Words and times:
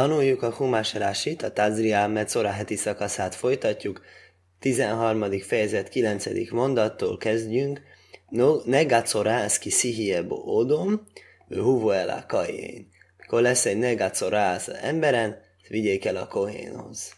Tanuljuk 0.00 0.42
a 0.42 0.52
Humás 0.52 0.94
Rásit, 0.94 1.42
a 1.42 1.52
Tazriá 1.52 2.06
Metzora 2.06 2.50
heti 2.50 2.76
szakaszát 2.76 3.34
folytatjuk. 3.34 4.00
13. 4.58 5.40
fejezet 5.40 5.88
9. 5.88 6.50
mondattól 6.50 7.16
kezdjünk. 7.16 7.80
No, 8.28 8.56
negacorászki 8.64 9.70
szihiebo 9.70 10.34
odom, 10.34 11.06
huvo 11.48 11.90
el 11.90 12.08
a 12.08 12.24
kajén. 12.26 12.88
Mikor 13.18 13.42
lesz 13.42 13.66
egy 13.66 13.78
negacorász 13.78 14.68
emberen, 14.82 15.40
vigyék 15.68 16.04
el 16.04 16.16
a 16.16 16.26
kohénhoz. 16.26 17.12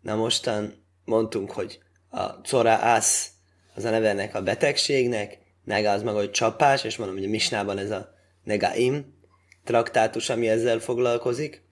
Na 0.00 0.14
mostan 0.14 0.84
mondtunk, 1.04 1.50
hogy 1.50 1.78
a 2.08 2.40
corász 2.40 3.30
az 3.74 3.84
a 3.84 3.90
nevenek 3.90 4.34
a 4.34 4.42
betegségnek, 4.42 5.38
nega 5.64 5.90
az 5.90 6.02
maga, 6.02 6.18
hogy 6.18 6.30
csapás, 6.30 6.84
és 6.84 6.96
mondom, 6.96 7.16
hogy 7.16 7.26
a 7.26 7.30
misnában 7.30 7.78
ez 7.78 7.90
a 7.90 8.14
negaim 8.44 9.18
traktátus, 9.64 10.30
ami 10.30 10.48
ezzel 10.48 10.78
foglalkozik 10.78 11.68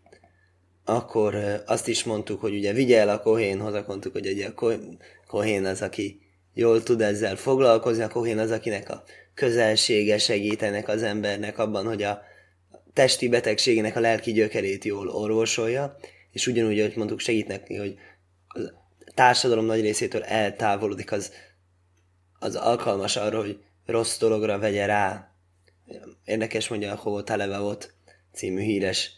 akkor 0.88 1.62
azt 1.66 1.88
is 1.88 2.04
mondtuk, 2.04 2.40
hogy 2.40 2.54
ugye 2.54 2.72
vigye 2.72 3.02
a 3.02 3.20
kohénhoz, 3.22 3.74
akkor 3.74 3.98
hogy 4.12 4.26
ugye 4.26 4.48
a 4.48 4.54
kohén 5.26 5.64
az, 5.64 5.82
aki 5.82 6.20
jól 6.54 6.82
tud 6.82 7.00
ezzel 7.00 7.36
foglalkozni, 7.36 8.02
a 8.02 8.08
kohén 8.08 8.38
az, 8.38 8.50
akinek 8.50 8.90
a 8.90 9.02
közelsége 9.34 10.18
segítenek 10.18 10.88
az 10.88 11.02
embernek 11.02 11.58
abban, 11.58 11.86
hogy 11.86 12.02
a 12.02 12.22
testi 12.92 13.28
betegségének 13.28 13.96
a 13.96 14.00
lelki 14.00 14.32
gyökerét 14.32 14.84
jól 14.84 15.08
orvosolja, 15.08 15.96
és 16.32 16.46
ugyanúgy, 16.46 16.80
hogy 16.80 16.96
mondtuk, 16.96 17.20
segít 17.20 17.62
hogy 17.66 17.94
a 18.48 18.58
társadalom 19.14 19.64
nagy 19.64 19.80
részétől 19.80 20.22
eltávolodik, 20.22 21.12
az, 21.12 21.32
az 22.38 22.54
alkalmas 22.54 23.16
arra, 23.16 23.40
hogy 23.40 23.58
rossz 23.86 24.18
dologra 24.18 24.58
vegye 24.58 24.86
rá. 24.86 25.34
Érdekes 26.24 26.68
mondja 26.68 26.92
a 26.92 26.96
Hovó 26.96 27.22
Talevavot 27.22 27.94
című 28.32 28.60
híres 28.60 29.17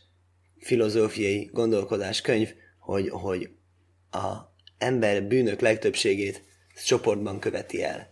filozófiai 0.60 1.50
gondolkodás 1.52 2.20
könyv, 2.20 2.54
hogy, 2.78 3.08
hogy 3.08 3.50
a 4.10 4.34
ember 4.78 5.22
bűnök 5.22 5.60
legtöbbségét 5.60 6.42
csoportban 6.84 7.40
követi 7.40 7.82
el. 7.82 8.08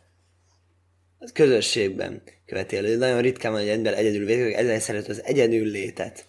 Az 1.19 1.33
közösségben 1.33 2.23
követi 2.47 2.77
el. 2.77 2.83
Nagyon 2.83 3.21
ritkán 3.21 3.53
van, 3.53 3.61
hogy 3.61 3.71
ember 3.71 3.95
egyedül 3.95 4.27
védik, 4.27 4.55
ezzel 4.55 4.81
szeret 4.81 5.09
az 5.09 5.23
egyedül 5.25 5.67
létet. 5.67 6.27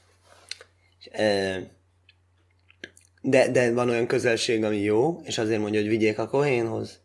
De, 3.22 3.52
de 3.52 3.74
van 3.74 3.90
olyan 3.90 4.08
közelség, 4.08 4.64
ami 4.64 4.78
jó, 4.78 5.22
és 5.24 5.38
azért 5.38 5.60
mondja, 5.60 5.80
hogy 5.80 5.90
vigyék 5.90 6.20
a 6.20 6.28
kohénhoz. 6.28 7.00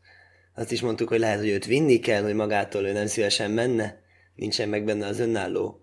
Azt 0.55 0.73
is 0.73 0.81
mondtuk, 0.81 1.09
hogy 1.09 1.19
lehet, 1.19 1.39
hogy 1.39 1.49
őt 1.49 1.65
vinni 1.65 1.99
kell, 1.99 2.23
hogy 2.23 2.35
magától 2.35 2.87
ő 2.87 2.93
nem 2.93 3.07
szívesen 3.07 3.51
menne. 3.51 4.03
Nincsen 4.35 4.69
meg 4.69 4.85
benne 4.85 5.07
az 5.07 5.19
önálló 5.19 5.81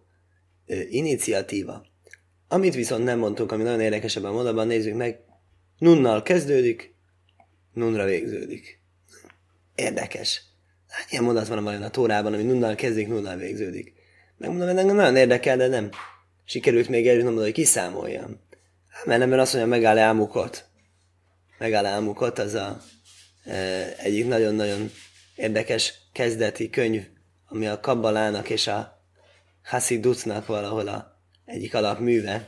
iniciatíva. 0.90 1.91
Amit 2.54 2.76
viszont 2.76 3.04
nem 3.04 3.20
mondtunk, 3.20 3.52
ami 3.52 3.64
nagyon 3.64 3.80
érdekes 3.80 4.16
ebben 4.16 4.30
a 4.30 4.34
mondatban, 4.34 4.68
nézzük 4.68 4.96
meg. 4.96 5.20
Nunnal 5.78 6.22
kezdődik, 6.22 6.96
nunra 7.74 8.06
végződik. 8.06 8.82
Érdekes. 9.76 10.42
Hát 10.88 11.12
ilyen 11.12 11.24
mondat 11.24 11.48
van 11.48 11.66
a 11.66 11.90
Tórában, 11.90 12.34
ami 12.34 12.44
nunnal 12.44 12.76
kezdik, 12.76 13.08
nunnal 13.08 13.36
végződik. 13.36 13.94
Megmondom, 14.38 14.68
hogy 14.68 14.78
engem 14.78 14.96
nagyon 14.96 15.16
érdekel, 15.16 15.58
de 15.58 15.68
nem. 15.68 15.90
Sikerült 16.46 16.90
még 16.90 17.08
eljutnom 17.08 17.34
oda, 17.34 17.44
hogy 17.44 17.54
kiszámoljam. 17.54 18.40
Hát, 18.90 19.06
mert 19.06 19.20
nem 19.20 19.40
azt 19.40 19.54
mondja, 19.54 19.72
megáll 19.72 19.98
álmukot. 19.98 20.66
Megáll 21.58 21.86
álmukot, 21.86 22.40
az 22.40 22.54
a 22.54 22.82
e, 23.44 23.56
egyik 23.98 24.28
nagyon-nagyon 24.28 24.92
érdekes 25.36 25.94
kezdeti 26.14 26.70
könyv, 26.70 27.04
ami 27.48 27.68
a 27.68 27.80
Kabbalának 27.80 28.50
és 28.50 28.68
a 28.68 29.06
Hasidutnak 29.64 30.46
valahol 30.46 30.88
a 30.88 31.11
egyik 31.52 31.74
alapműve. 31.74 32.48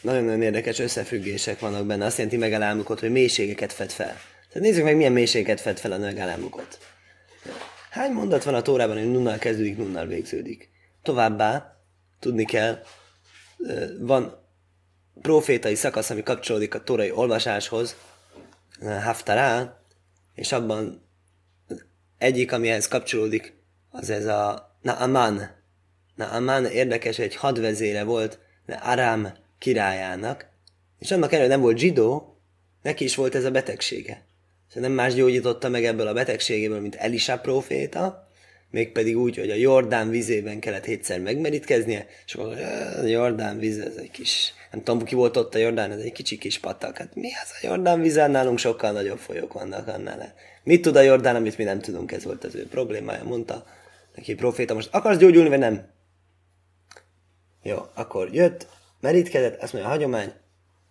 Nagyon-nagyon 0.00 0.42
érdekes 0.42 0.78
összefüggések 0.78 1.60
vannak 1.60 1.86
benne. 1.86 2.04
Azt 2.04 2.16
jelenti 2.16 2.38
megállálmukot, 2.38 3.00
hogy 3.00 3.10
mélységeket 3.10 3.72
fed 3.72 3.90
fel. 3.90 4.16
Tehát 4.48 4.68
nézzük 4.68 4.84
meg, 4.84 4.96
milyen 4.96 5.12
mélységeket 5.12 5.60
fed 5.60 5.78
fel 5.78 5.92
a 5.92 5.98
megállálmukot. 5.98 6.78
Hány 7.90 8.12
mondat 8.12 8.44
van 8.44 8.54
a 8.54 8.62
Tórában, 8.62 8.98
hogy 8.98 9.10
nunnal 9.10 9.38
kezdődik, 9.38 9.76
nunnal 9.76 10.06
végződik? 10.06 10.70
Továbbá, 11.02 11.76
tudni 12.18 12.44
kell, 12.44 12.82
van 14.00 14.46
profétai 15.20 15.74
szakasz, 15.74 16.10
ami 16.10 16.22
kapcsolódik 16.22 16.74
a 16.74 16.82
tórai 16.82 17.10
olvasáshoz, 17.10 17.96
Haftará, 18.80 19.80
és 20.34 20.52
abban 20.52 21.08
egyik, 22.18 22.52
amihez 22.52 22.88
kapcsolódik, 22.88 23.54
az 23.90 24.10
ez 24.10 24.26
a 24.26 24.76
Naaman 24.82 25.61
Na, 26.14 26.26
Amán 26.26 26.66
érdekes, 26.66 27.18
egy 27.18 27.36
hadvezére 27.36 28.04
volt 28.04 28.38
Arám 28.82 29.32
királyának, 29.58 30.46
és 30.98 31.10
annak 31.10 31.32
ellenére 31.32 31.54
nem 31.54 31.62
volt 31.62 31.78
zsidó, 31.78 32.36
neki 32.82 33.04
is 33.04 33.14
volt 33.14 33.34
ez 33.34 33.44
a 33.44 33.50
betegsége. 33.50 34.24
Nem 34.74 34.92
más 34.92 35.14
gyógyította 35.14 35.68
meg 35.68 35.84
ebből 35.84 36.06
a 36.06 36.12
betegségéből, 36.12 36.80
mint 36.80 36.94
Elisa 36.94 37.38
proféta, 37.38 38.28
mégpedig 38.70 39.18
úgy, 39.18 39.36
hogy 39.36 39.50
a 39.50 39.54
Jordán 39.54 40.10
vizében 40.10 40.60
kellett 40.60 40.84
hétszer 40.84 41.20
megmerítkeznie, 41.20 42.06
és 42.26 42.34
akkor 42.34 42.58
a 43.00 43.06
Jordán 43.06 43.58
víz, 43.58 43.78
ez 43.78 43.96
egy 43.96 44.10
kis, 44.10 44.54
nem 44.70 44.82
tudom, 44.82 45.04
ki 45.04 45.14
volt 45.14 45.36
ott 45.36 45.54
a 45.54 45.58
Jordán, 45.58 45.90
ez 45.90 45.98
egy 45.98 46.12
kicsi 46.12 46.38
kis 46.38 46.58
patak. 46.58 46.98
Hát 46.98 47.14
mi 47.14 47.28
az 47.42 47.50
a 47.60 47.66
Jordán 47.66 48.00
vízen? 48.00 48.30
Nálunk 48.30 48.58
sokkal 48.58 48.92
nagyobb 48.92 49.18
folyók 49.18 49.52
vannak 49.52 49.88
annál. 49.88 50.34
Mit 50.64 50.82
tud 50.82 50.96
a 50.96 51.00
Jordán, 51.00 51.36
amit 51.36 51.58
mi 51.58 51.64
nem 51.64 51.80
tudunk? 51.80 52.12
Ez 52.12 52.24
volt 52.24 52.44
az 52.44 52.54
ő 52.54 52.66
problémája, 52.66 53.24
mondta 53.24 53.66
neki 54.14 54.34
proféta. 54.34 54.74
Most 54.74 54.88
akarsz 54.92 55.18
gyógyulni, 55.18 55.48
vagy 55.48 55.58
nem? 55.58 55.91
Jó, 57.62 57.78
akkor 57.94 58.34
jött, 58.34 58.66
merítkezett, 59.00 59.62
azt 59.62 59.72
mondja 59.72 59.90
a 59.90 59.94
hagyomány, 59.94 60.32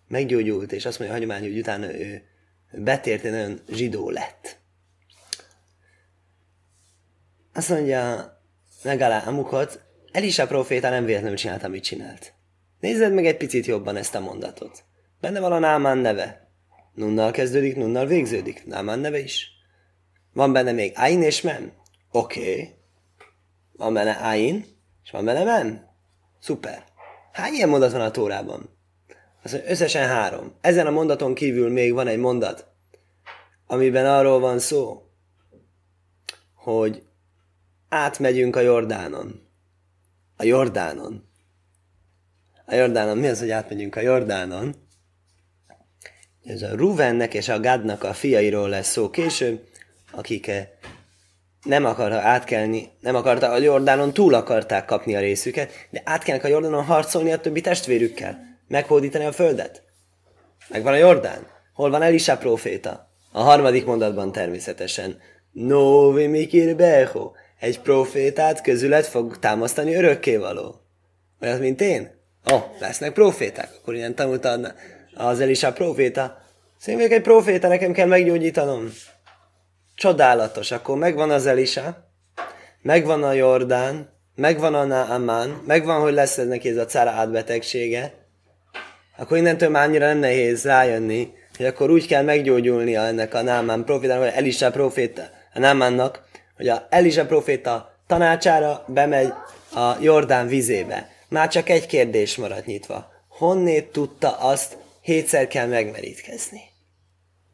meggyógyult, 0.08 0.72
és 0.72 0.86
azt 0.86 0.98
mondja 0.98 1.16
a 1.16 1.18
hagyomány, 1.18 1.42
hogy 1.42 1.58
utána 1.58 1.94
ő 1.94 2.22
betért, 2.72 3.22
nagyon 3.22 3.60
zsidó 3.68 4.10
lett. 4.10 4.58
Azt 7.54 7.68
mondja 7.68 8.32
megállá 8.82 9.18
Amukot, 9.26 9.80
Elisa 10.12 10.46
proféta 10.46 10.90
nem 10.90 11.04
véletlenül 11.04 11.36
csinálta, 11.36 11.66
amit 11.66 11.82
csinált. 11.82 12.32
Nézzed 12.80 13.12
meg 13.12 13.26
egy 13.26 13.36
picit 13.36 13.66
jobban 13.66 13.96
ezt 13.96 14.14
a 14.14 14.20
mondatot. 14.20 14.84
Benne 15.20 15.40
van 15.40 15.52
a 15.52 15.58
Námán 15.58 15.98
neve. 15.98 16.50
Nunnal 16.94 17.30
kezdődik, 17.30 17.76
nunnal 17.76 18.06
végződik. 18.06 18.66
Námán 18.66 18.98
neve 18.98 19.18
is. 19.18 19.50
Van 20.32 20.52
benne 20.52 20.72
még 20.72 20.92
Ain 20.96 21.22
és 21.22 21.40
Men? 21.40 21.72
Oké. 22.10 22.40
Okay. 22.40 22.74
Van 23.72 23.94
benne 23.94 24.12
Ain, 24.12 24.64
és 25.04 25.10
van 25.10 25.24
benne 25.24 25.44
Men. 25.44 25.91
Szuper. 26.42 26.84
Hány 27.32 27.52
ilyen 27.52 27.68
mondat 27.68 27.92
van 27.92 28.00
a 28.00 28.10
Tórában? 28.10 28.68
Mondja, 29.42 29.70
összesen 29.70 30.08
három. 30.08 30.54
Ezen 30.60 30.86
a 30.86 30.90
mondaton 30.90 31.34
kívül 31.34 31.70
még 31.70 31.92
van 31.92 32.06
egy 32.06 32.18
mondat, 32.18 32.66
amiben 33.66 34.06
arról 34.06 34.40
van 34.40 34.58
szó, 34.58 35.10
hogy 36.54 37.02
átmegyünk 37.88 38.56
a 38.56 38.60
Jordánon. 38.60 39.48
A 40.36 40.44
Jordánon. 40.44 41.28
A 42.66 42.74
Jordánon. 42.74 43.18
Mi 43.18 43.28
az, 43.28 43.38
hogy 43.38 43.50
átmegyünk 43.50 43.96
a 43.96 44.00
Jordánon? 44.00 44.74
Ez 46.44 46.62
a 46.62 46.74
Ruvennek 46.74 47.34
és 47.34 47.48
a 47.48 47.60
Gadnak 47.60 48.04
a 48.04 48.12
fiairól 48.12 48.68
lesz 48.68 48.90
szó 48.90 49.10
később, 49.10 49.68
akik 50.10 50.50
nem 51.62 51.84
akarta 51.84 52.16
átkelni, 52.16 52.90
nem 53.00 53.14
akarta 53.14 53.50
a 53.50 53.58
Jordánon 53.58 54.12
túl 54.12 54.34
akarták 54.34 54.84
kapni 54.84 55.16
a 55.16 55.20
részüket, 55.20 55.72
de 55.90 56.02
átkelnek 56.04 56.44
a 56.44 56.48
Jordánon 56.48 56.84
harcolni 56.84 57.32
a 57.32 57.38
többi 57.38 57.60
testvérükkel, 57.60 58.58
meghódítani 58.68 59.24
a 59.24 59.32
földet. 59.32 59.82
Megvan 60.68 60.92
a 60.92 60.96
Jordán. 60.96 61.46
Hol 61.74 61.90
van 61.90 62.02
Elisa 62.02 62.36
proféta? 62.36 63.10
A 63.32 63.40
harmadik 63.40 63.84
mondatban 63.84 64.32
természetesen. 64.32 65.18
Novi 65.52 66.26
mikir 66.26 66.76
beho. 66.76 67.30
Egy 67.60 67.80
profétát 67.80 68.60
közület 68.60 69.06
fog 69.06 69.38
támasztani 69.38 69.94
örökkévaló. 69.94 70.80
Olyat, 71.40 71.60
mint 71.60 71.80
én? 71.80 72.10
Ó, 72.52 72.54
oh, 72.54 72.62
lesznek 72.78 73.12
proféták. 73.12 73.68
Akkor 73.80 73.94
ilyen 73.94 74.14
tanulta 74.14 74.58
az 75.14 75.40
Elisa 75.40 75.72
proféta. 75.72 76.38
Szóval 76.78 77.06
egy 77.06 77.22
proféta, 77.22 77.68
nekem 77.68 77.92
kell 77.92 78.06
meggyógyítanom. 78.06 78.92
Csodálatos, 79.94 80.70
akkor 80.70 80.96
megvan 80.96 81.30
az 81.30 81.46
Elisa, 81.46 82.10
megvan 82.82 83.22
a 83.22 83.32
Jordán, 83.32 84.12
megvan 84.34 84.74
a 84.74 84.84
Naaman, 84.84 85.62
megvan, 85.66 86.00
hogy 86.00 86.12
lesz 86.12 86.38
ez 86.38 86.46
neki 86.46 86.68
ez 86.68 86.76
a 86.76 86.84
cara 86.84 87.10
átbetegsége, 87.10 88.14
akkor 89.16 89.36
innentől 89.36 89.68
már 89.68 89.88
annyira 89.88 90.06
nem 90.06 90.18
nehéz 90.18 90.64
rájönni, 90.64 91.32
hogy 91.56 91.66
akkor 91.66 91.90
úgy 91.90 92.06
kell 92.06 92.22
meggyógyulnia 92.22 93.00
ennek 93.00 93.34
a 93.34 93.42
Námán 93.42 93.84
profétának, 93.84 94.22
vagy 94.22 94.32
Elisa 94.34 94.70
proféta, 94.70 95.22
a 95.54 95.58
Námánnak, 95.58 96.22
hogy 96.56 96.68
a 96.68 96.86
Elisa 96.90 97.26
proféta 97.26 97.98
tanácsára 98.06 98.84
bemegy 98.88 99.32
a 99.74 99.96
Jordán 100.00 100.46
vizébe. 100.46 101.10
Már 101.28 101.48
csak 101.48 101.68
egy 101.68 101.86
kérdés 101.86 102.36
maradt 102.36 102.66
nyitva. 102.66 103.10
Honnét 103.28 103.92
tudta 103.92 104.36
azt, 104.38 104.76
hétszer 105.00 105.48
kell 105.48 105.66
megmerítkezni? 105.66 106.60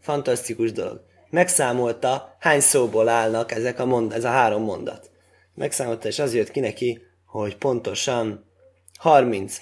Fantasztikus 0.01 0.73
dolog 0.73 1.07
megszámolta, 1.31 2.37
hány 2.39 2.61
szóból 2.61 3.09
állnak 3.09 3.53
ezek 3.53 3.79
a 3.79 3.87
mond, 3.87 4.13
ez 4.13 4.25
a 4.25 4.29
három 4.29 4.63
mondat. 4.63 5.11
Megszámolta, 5.55 6.09
és 6.09 6.19
az 6.19 6.35
jött 6.35 6.51
ki 6.51 6.61
neki, 6.61 7.01
hogy 7.27 7.57
pontosan 7.57 8.51
30. 8.99 9.61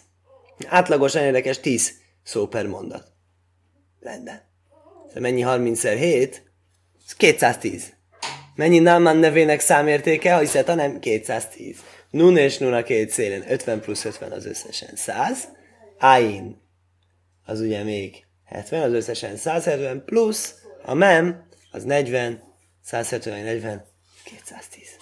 Átlagosan 0.67 1.23
érdekes 1.23 1.61
10 1.61 1.93
szó 2.23 2.47
per 2.47 2.67
mondat. 2.67 3.13
Rendben. 4.01 4.41
De 5.15 5.21
mennyi 5.21 5.41
30 5.41 5.83
7? 5.83 6.43
Ez 7.07 7.13
210. 7.15 7.95
Mennyi 8.55 8.79
Naaman 8.79 9.17
nevének 9.17 9.61
számértéke, 9.61 10.35
ha 10.35 10.41
hiszed, 10.41 10.67
hanem 10.67 10.99
210. 10.99 11.77
Nun 12.11 12.37
és 12.37 12.59
nun 12.59 12.73
a 12.73 12.83
két 12.83 13.11
szélén, 13.11 13.45
50 13.49 13.81
plusz 13.81 14.05
50 14.05 14.33
az 14.33 14.47
összesen 14.47 14.91
100. 14.95 15.49
Ain, 15.99 16.61
az 17.45 17.61
ugye 17.61 17.83
még 17.83 18.25
70, 18.45 18.83
az 18.83 18.93
összesen 18.93 19.37
170 19.37 20.05
plusz 20.05 20.55
a 20.85 20.95
mem, 20.95 21.47
az 21.77 21.85
40, 21.85 22.43
170, 22.85 23.45
40, 23.45 23.85
210. 24.25 24.97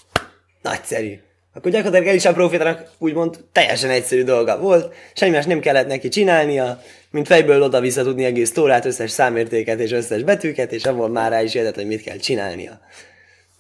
Nagyszerű. 0.63 1.19
Akkor 1.55 1.71
gyakorlatilag 1.71 2.09
Elisa 2.09 2.33
profétának 2.33 2.91
úgymond 2.99 3.45
teljesen 3.53 3.91
egyszerű 3.91 4.23
dolga 4.23 4.59
volt, 4.59 4.95
semmi 5.15 5.33
más 5.33 5.45
nem 5.45 5.61
kellett 5.61 5.87
neki 5.87 6.09
csinálnia, 6.09 6.83
mint 7.11 7.27
fejből 7.27 7.63
oda-vissza 7.63 8.03
tudni 8.03 8.25
egész 8.25 8.53
tórát, 8.53 8.85
összes 8.85 9.11
számértéket 9.11 9.81
és 9.81 9.93
összes 9.93 10.23
betűket, 10.23 10.73
és 10.73 10.85
abból 10.85 11.09
már 11.09 11.31
rá 11.31 11.43
is 11.43 11.55
jöhetett, 11.55 11.75
hogy 11.75 11.87
mit 11.87 12.03
kell 12.03 12.17
csinálnia. 12.17 12.81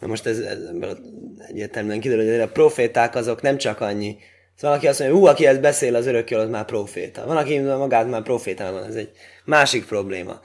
Na 0.00 0.06
most 0.06 0.26
ez, 0.26 0.38
ez 0.38 0.58
egyértelműen 1.48 2.00
kiderül, 2.00 2.30
hogy 2.30 2.40
a 2.40 2.48
proféták 2.48 3.14
azok 3.14 3.42
nem 3.42 3.56
csak 3.56 3.80
annyi. 3.80 4.16
Szóval 4.56 4.70
valaki 4.70 4.86
azt 4.86 4.98
mondja, 4.98 5.18
hú, 5.18 5.26
aki 5.26 5.46
ezt 5.46 5.60
beszél, 5.60 5.94
az 5.94 6.06
örökké 6.06 6.34
az 6.34 6.48
már 6.48 6.64
proféta. 6.64 7.26
Van, 7.26 7.36
aki 7.36 7.58
magát 7.58 8.10
már 8.10 8.22
profétának 8.22 8.72
van, 8.72 8.84
ez 8.84 8.94
egy 8.94 9.10
másik 9.44 9.86
probléma. 9.86 10.40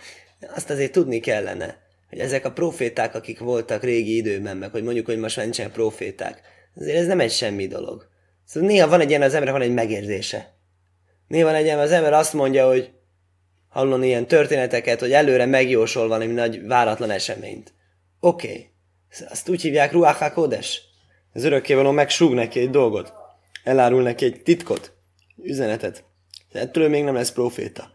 Azt 0.56 0.70
azért 0.70 0.92
tudni 0.92 1.20
kellene, 1.20 1.89
hogy 2.10 2.20
ezek 2.20 2.46
a 2.46 2.52
proféták, 2.52 3.16
akik 3.16 3.40
voltak 3.40 3.84
régi 3.84 4.16
időben, 4.16 4.58
meg 4.58 4.72
hogy 4.72 4.84
mondjuk, 4.84 5.06
hogy 5.06 5.18
most 5.18 5.36
már 5.36 5.46
nincsenek 5.46 5.72
proféták, 5.72 6.42
azért 6.76 6.98
ez 6.98 7.08
nem 7.08 7.20
egy 7.20 7.32
semmi 7.32 7.68
dolog. 7.68 8.08
Szóval 8.46 8.70
néha 8.70 8.88
van 8.88 9.00
egy 9.00 9.10
ilyen, 9.10 9.22
az 9.22 9.34
ember 9.34 9.52
van 9.52 9.62
egy 9.62 9.74
megérzése. 9.74 10.54
Néha 11.28 11.46
van 11.46 11.56
egy 11.56 11.66
ilyen, 11.66 11.80
az 11.80 11.92
ember 11.92 12.14
azt 12.14 12.34
mondja, 12.34 12.68
hogy 12.68 12.92
hallani 13.70 14.08
ilyen 14.08 14.28
történeteket, 14.28 15.00
hogy 15.00 15.12
előre 15.12 15.46
megjósol 15.46 16.08
valami 16.08 16.34
nagy 16.34 16.66
váratlan 16.68 17.10
eseményt. 17.10 17.74
Oké. 18.20 18.48
Okay. 18.48 18.70
Azt 19.30 19.50
úgy 19.50 19.62
hívják 19.62 19.92
Ruach 19.92 20.20
HaKodes. 20.20 20.82
Az 21.34 21.44
örökkévaló 21.44 21.92
megsúg 21.92 22.34
neki 22.34 22.60
egy 22.60 22.70
dolgot. 22.70 23.14
Elárul 23.64 24.02
neki 24.02 24.26
egy 24.26 24.42
titkot, 24.44 24.94
üzenetet. 25.44 26.04
De 26.52 26.60
ettől 26.60 26.90
még 26.90 27.04
nem 27.04 27.14
lesz 27.14 27.32
proféta. 27.32 27.92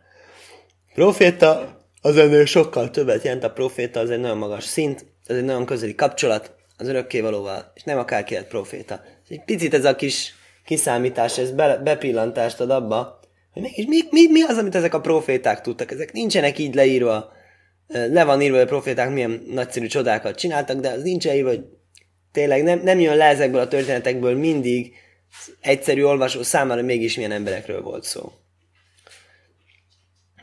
Proféta 0.94 1.78
az 2.04 2.16
ennél 2.16 2.44
sokkal 2.44 2.90
többet 2.90 3.22
jelent. 3.22 3.44
A 3.44 3.52
proféta 3.52 4.00
az 4.00 4.10
egy 4.10 4.20
nagyon 4.20 4.38
magas 4.38 4.64
szint, 4.64 5.06
ez 5.26 5.36
egy 5.36 5.44
nagyon 5.44 5.66
közeli 5.66 5.94
kapcsolat 5.94 6.54
az 6.76 6.88
örökkévalóval, 6.88 7.72
és 7.74 7.82
nem 7.82 7.98
akárki 7.98 8.32
lehet 8.32 8.48
proféta. 8.48 9.02
És 9.24 9.36
egy 9.36 9.44
picit 9.44 9.74
ez 9.74 9.84
a 9.84 9.96
kis 9.96 10.34
kiszámítás, 10.64 11.38
ez 11.38 11.50
be, 11.50 11.80
bepillantást 11.84 12.60
ad 12.60 12.70
abba, 12.70 13.20
hogy 13.52 13.62
mégis 13.62 13.84
mi, 13.86 13.98
mi, 14.10 14.30
mi 14.30 14.42
az, 14.42 14.56
amit 14.56 14.74
ezek 14.74 14.94
a 14.94 15.00
proféták 15.00 15.60
tudtak. 15.60 15.90
Ezek 15.90 16.12
nincsenek 16.12 16.58
így 16.58 16.74
leírva 16.74 17.32
le 17.86 18.24
van 18.24 18.42
írva, 18.42 18.56
hogy 18.56 18.64
a 18.64 18.68
proféták 18.68 19.10
milyen 19.10 19.42
nagyszerű 19.50 19.86
csodákat 19.86 20.38
csináltak, 20.38 20.80
de 20.80 20.90
az 20.90 21.02
nincs 21.02 21.26
írva, 21.26 21.48
hogy 21.48 21.64
tényleg 22.32 22.62
nem, 22.62 22.80
nem 22.82 23.00
jön 23.00 23.16
le 23.16 23.24
ezekből 23.24 23.60
a 23.60 23.68
történetekből 23.68 24.36
mindig 24.36 24.94
egyszerű 25.60 26.02
olvasó 26.02 26.42
számára 26.42 26.82
mégis 26.82 27.16
milyen 27.16 27.32
emberekről 27.32 27.82
volt 27.82 28.04
szó. 28.04 28.32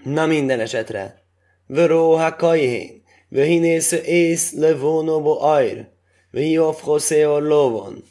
Na 0.04 0.26
minden 0.26 0.60
esetre. 0.60 1.20
Vöróha 1.74 2.36
kajhén, 2.36 3.04
vöhinész 3.30 3.92
ész 3.92 4.54
levónóbo 4.54 5.42
ajr, 5.42 5.88
vöhióf 6.32 6.82
hosszéor 6.82 7.44
lóvon. 7.44 8.04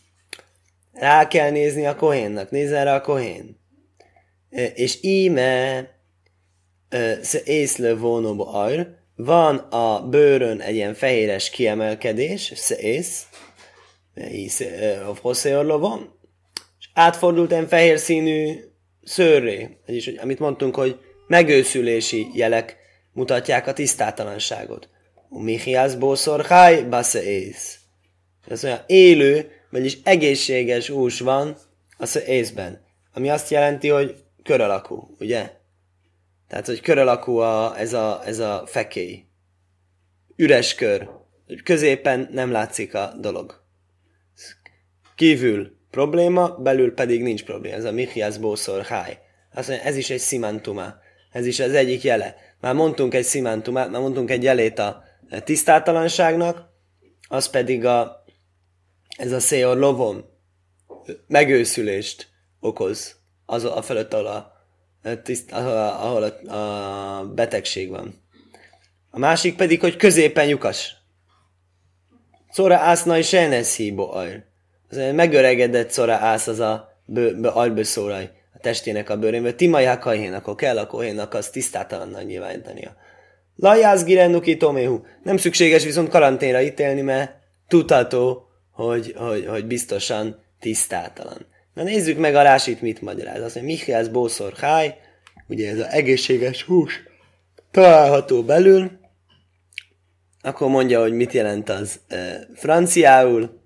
Rá 0.93 1.29
kell 1.29 1.51
nézni 1.51 1.87
a 1.87 1.97
kohénnak, 1.97 2.51
nézzen 2.51 2.85
rá 2.85 2.95
a 2.95 3.01
kohén. 3.01 3.61
És 4.75 4.99
íme 5.03 5.89
ész 7.45 7.77
levónóbo 7.77 8.47
ajr, 8.57 8.87
van 9.17 9.57
a 9.57 10.09
bőrön 10.09 10.61
egy 10.61 10.75
ilyen 10.75 10.95
fehéres 10.95 11.51
kiemelkedés, 11.51 12.53
szész, 12.55 13.27
van, 15.79 16.19
és 16.79 16.89
átfordult 16.95 17.53
egy 17.53 17.67
fehér 17.67 17.99
színű 17.99 18.55
szőrré, 19.03 19.77
vagyis, 19.87 20.05
hogy, 20.05 20.19
amit 20.23 20.39
mondtunk, 20.39 20.75
hogy 20.75 20.99
megőszülési 21.27 22.27
jelek 22.35 22.79
mutatják 23.13 23.67
a 23.67 23.73
tisztátalanságot. 23.73 24.89
Michias 25.29 25.97
bószor 25.97 26.45
háj 26.45 26.87
ész. 27.25 27.79
Ez 28.49 28.65
olyan 28.65 28.81
élő, 28.87 29.51
vagyis 29.71 29.99
egészséges 30.03 30.89
hús 30.89 31.21
van 31.21 31.57
a 31.99 32.19
észben, 32.27 32.81
ami 33.13 33.31
azt 33.31 33.51
jelenti, 33.51 33.89
hogy 33.89 34.23
kör 34.43 34.61
alakú, 34.61 35.17
ugye? 35.19 35.51
Tehát, 36.49 36.67
hogy 36.67 36.81
kör 36.81 36.99
alakú 36.99 37.37
a, 37.37 37.79
ez, 37.79 37.93
a, 37.93 38.23
ez 38.25 38.39
a 38.39 38.63
fekély. 38.67 39.25
Üres 40.37 40.75
kör. 40.75 41.09
Középen 41.65 42.29
nem 42.33 42.51
látszik 42.51 42.95
a 42.95 43.13
dolog. 43.21 43.63
Kívül 45.15 45.77
probléma, 45.91 46.49
belül 46.49 46.95
pedig 46.95 47.23
nincs 47.23 47.45
probléma. 47.45 47.77
Ez 47.77 47.85
a 47.85 47.93
Michias 47.93 48.39
Bószor 48.39 48.83
Háj. 48.83 49.19
Azt 49.55 49.69
mondja, 49.69 49.87
ez 49.87 49.97
is 49.97 50.11
egy 50.11 50.19
szimantuma. 50.19 50.95
Ez 51.33 51.47
is 51.47 51.61
az 51.61 51.73
egyik 51.73 52.03
jele. 52.03 52.37
Már 52.61 52.75
mondtunk 52.75 53.15
egy 53.15 53.25
szimantumát, 53.25 53.91
már 53.91 54.01
mondtunk 54.01 54.31
egy 54.31 54.43
jelét 54.43 54.79
a 54.79 55.03
tisztátalanságnak, 55.45 56.69
az 57.29 57.51
pedig 57.51 57.85
a, 57.85 58.25
ez 59.17 59.33
a 59.33 59.41
széor 59.41 59.77
lovon 59.77 60.25
megőszülést 61.27 62.29
okoz 62.61 63.17
az 63.47 63.65
a 63.65 63.83
felett, 63.83 64.15
ahol 64.15 64.27
a 64.27 64.59
ahol, 65.51 65.77
a, 65.77 66.05
ahol 66.05 66.23
a, 66.23 66.55
a 66.57 67.25
betegség 67.27 67.91
van. 67.91 68.23
A 69.11 69.19
másik 69.19 69.57
pedig, 69.57 69.81
hogy 69.81 69.97
középen 69.97 70.47
lyukas. 70.47 70.97
Szóra 72.51 72.77
ászna 72.77 73.19
is 73.19 73.35
híbo 73.77 74.17
ajr. 74.17 74.45
Az 74.89 74.97
megöregedett 74.97 75.91
szóra 75.91 76.15
ász 76.15 76.47
az 76.47 76.61
a 76.61 77.03
albőszóraj 77.43 78.25
a 78.25 78.40
testének 78.61 79.11
a 79.11 79.17
bőrén, 79.17 79.43
mert 79.43 79.57
timajá 79.57 79.99
kajhén, 79.99 80.33
akkor 80.33 80.55
kell 80.55 80.79
a 80.79 80.87
kohénnak 80.87 81.35
az 81.35 81.49
tisztátalannal 81.49 82.23
nyilvánítania. 82.23 82.97
Lajász 83.57 84.05
girennuki 84.05 84.57
toméhu. 84.57 85.01
Nem 85.23 85.37
szükséges 85.37 85.85
viszont 85.85 86.09
karanténra 86.09 86.63
ítélni, 86.63 87.01
mert 87.01 87.33
tudható, 87.69 88.49
hogy, 88.73 89.15
hogy, 89.17 89.47
hogy 89.47 89.67
biztosan 89.67 90.43
tisztátalan. 90.61 91.47
Na 91.75 91.83
nézzük 91.83 92.19
meg 92.19 92.35
a 92.35 92.43
rásit 92.43 92.81
mit 92.81 93.01
magyaráz. 93.01 93.43
Azt 93.43 93.55
mondja, 93.55 93.75
Michiász 93.75 94.07
bószor 94.07 94.53
háj, 94.53 94.95
ugye 95.49 95.71
ez 95.71 95.79
az 95.79 95.87
egészséges 95.91 96.63
hús, 96.63 97.03
található 97.71 98.43
belül, 98.43 98.91
akkor 100.43 100.69
mondja, 100.69 101.01
hogy 101.01 101.13
mit 101.13 101.33
jelent 101.33 101.69
az 101.69 102.01
e, 102.09 102.49
franciául, 102.55 103.61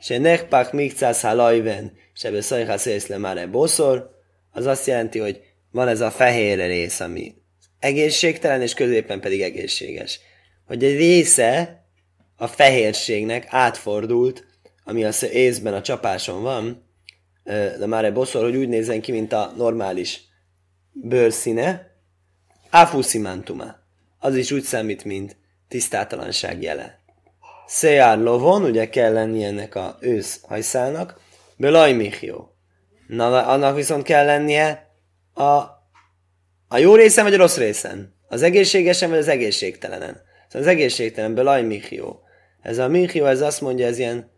se 0.00 0.18
nekpak 0.18 0.72
mikcász 0.72 1.20
halajven, 1.20 1.92
se 2.12 2.30
be 2.30 2.40
szajhász 2.40 2.86
észle 2.86 3.18
már 3.18 3.50
boszor, 3.50 4.10
az 4.50 4.66
azt 4.66 4.86
jelenti, 4.86 5.18
hogy 5.18 5.40
van 5.70 5.88
ez 5.88 6.00
a 6.00 6.10
fehér 6.10 6.58
rész, 6.58 7.00
ami 7.00 7.34
egészségtelen, 7.78 8.62
és 8.62 8.74
középen 8.74 9.20
pedig 9.20 9.42
egészséges. 9.42 10.20
Hogy 10.66 10.84
egy 10.84 10.96
része 10.96 11.84
a 12.36 12.46
fehérségnek 12.46 13.46
átfordult, 13.48 14.46
ami 14.84 15.04
az 15.04 15.22
észben 15.22 15.74
a 15.74 15.82
csapáson 15.82 16.42
van, 16.42 16.86
de 17.78 17.86
már 17.86 18.04
egy 18.04 18.12
bosszor, 18.12 18.42
hogy 18.42 18.56
úgy 18.56 18.68
nézzen 18.68 19.00
ki, 19.00 19.12
mint 19.12 19.32
a 19.32 19.52
normális 19.56 20.20
bőrszíne, 20.92 21.96
áfuszimantuma. 22.70 23.76
Az 24.18 24.36
is 24.36 24.50
úgy 24.50 24.62
számít, 24.62 25.04
mint 25.04 25.36
tisztátalanság 25.68 26.62
jele. 26.62 26.98
Szejár 27.66 28.18
lovon, 28.18 28.64
ugye 28.64 28.88
kell 28.88 29.12
lenni 29.12 29.44
ennek 29.44 29.74
a 29.74 29.96
ősz 30.00 30.40
hajszának, 30.42 31.20
belaj 31.56 31.92
michió. 31.92 32.57
Na, 33.08 33.46
annak 33.46 33.76
viszont 33.76 34.02
kell 34.02 34.24
lennie 34.24 34.90
a, 35.34 35.44
a 36.68 36.78
jó 36.78 36.94
részen 36.94 37.24
vagy 37.24 37.34
a 37.34 37.36
rossz 37.36 37.56
részen. 37.56 38.14
Az 38.28 38.42
egészségesen 38.42 39.10
vagy 39.10 39.18
az 39.18 39.28
egészségtelenen. 39.28 40.20
Szóval 40.48 40.68
az 40.68 40.74
egészségtelen, 40.74 41.34
belaj 41.34 41.62
michió. 41.62 42.22
Ez 42.62 42.78
a 42.78 42.88
michió, 42.88 43.24
ez 43.24 43.40
azt 43.40 43.60
mondja, 43.60 43.86
ez 43.86 43.98
ilyen, 43.98 44.30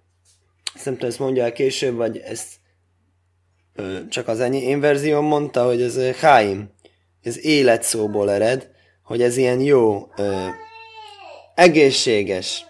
ezt 0.75 0.85
nem 0.85 0.95
tudom, 0.95 1.09
ezt 1.09 1.19
mondja 1.19 1.45
el 1.45 1.53
később, 1.53 1.97
vagy 1.97 2.19
ezt 2.19 2.59
csak 4.09 4.29
az 4.29 4.41
ennyi. 4.41 4.63
Én 4.63 4.81
verzióm 4.81 5.25
mondta, 5.25 5.65
hogy 5.65 5.83
ez 5.83 5.99
Chaim, 6.19 6.71
ez 7.23 7.45
életszóból 7.45 8.31
ered, 8.31 8.71
hogy 9.03 9.23
ez 9.23 9.37
ilyen 9.37 9.61
jó, 9.61 10.09
ö, 10.17 10.47
egészséges. 11.55 12.65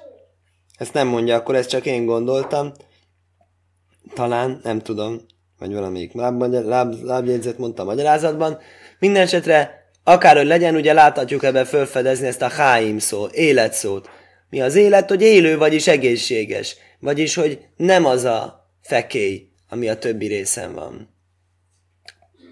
Ezt 0.76 0.92
nem 0.92 1.08
mondja, 1.08 1.36
akkor 1.36 1.54
ezt 1.54 1.68
csak 1.68 1.86
én 1.86 2.04
gondoltam. 2.04 2.72
Talán, 4.14 4.60
nem 4.62 4.78
tudom, 4.78 5.20
vagy 5.60 5.72
valamelyik 5.72 6.12
láb, 6.12 6.42
láb, 6.52 6.94
lábjegyzet 7.02 7.58
mondta 7.58 7.82
a 7.82 7.84
magyarázatban. 7.84 8.58
Minden 8.98 9.22
esetre, 9.22 9.88
akárhogy 10.04 10.46
legyen, 10.46 10.74
ugye 10.74 10.92
láthatjuk 10.92 11.42
ebben 11.42 11.64
felfedezni 11.64 12.26
ezt 12.26 12.42
a 12.42 12.48
háim 12.48 12.98
szó, 12.98 13.26
életszót. 13.32 14.08
Mi 14.50 14.60
az 14.60 14.74
élet, 14.74 15.08
hogy 15.08 15.22
élő, 15.22 15.58
vagyis 15.58 15.86
egészséges. 15.86 16.76
Vagyis, 17.00 17.34
hogy 17.34 17.58
nem 17.76 18.04
az 18.04 18.24
a 18.24 18.68
fekély, 18.80 19.48
ami 19.68 19.88
a 19.88 19.98
többi 19.98 20.26
részen 20.26 20.74
van. 20.74 21.14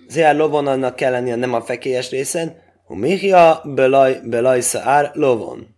Zéár 0.08 0.36
lovon 0.36 0.66
annak 0.66 0.96
kell 0.96 1.10
lennie, 1.10 1.34
nem 1.34 1.54
a 1.54 1.60
fekélyes 1.60 2.10
részen. 2.10 2.56
Hu 2.86 2.94
Mihia 2.94 3.62
belaj, 3.74 4.20
belajsza 4.24 4.80
ár 4.80 5.10
lovon. 5.14 5.76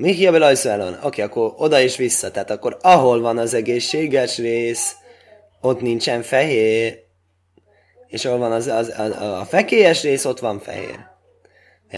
Mihia 0.00 0.30
belajsza 0.30 0.70
ár 0.70 0.98
Oké, 1.02 1.22
akkor 1.22 1.52
oda 1.56 1.80
és 1.80 1.96
vissza. 1.96 2.30
Tehát 2.30 2.50
akkor 2.50 2.76
ahol 2.80 3.20
van 3.20 3.38
az 3.38 3.54
egészséges 3.54 4.38
rész, 4.38 4.96
ott 5.60 5.80
nincsen 5.80 6.22
fehér, 6.22 6.98
és 8.06 8.24
ahol 8.24 8.38
van 8.38 8.52
az, 8.52 8.66
az, 8.66 8.94
az, 8.96 9.10
a 9.10 9.46
fekélyes 9.48 10.02
rész, 10.02 10.24
ott 10.24 10.38
van 10.38 10.58
fehér. 10.60 10.98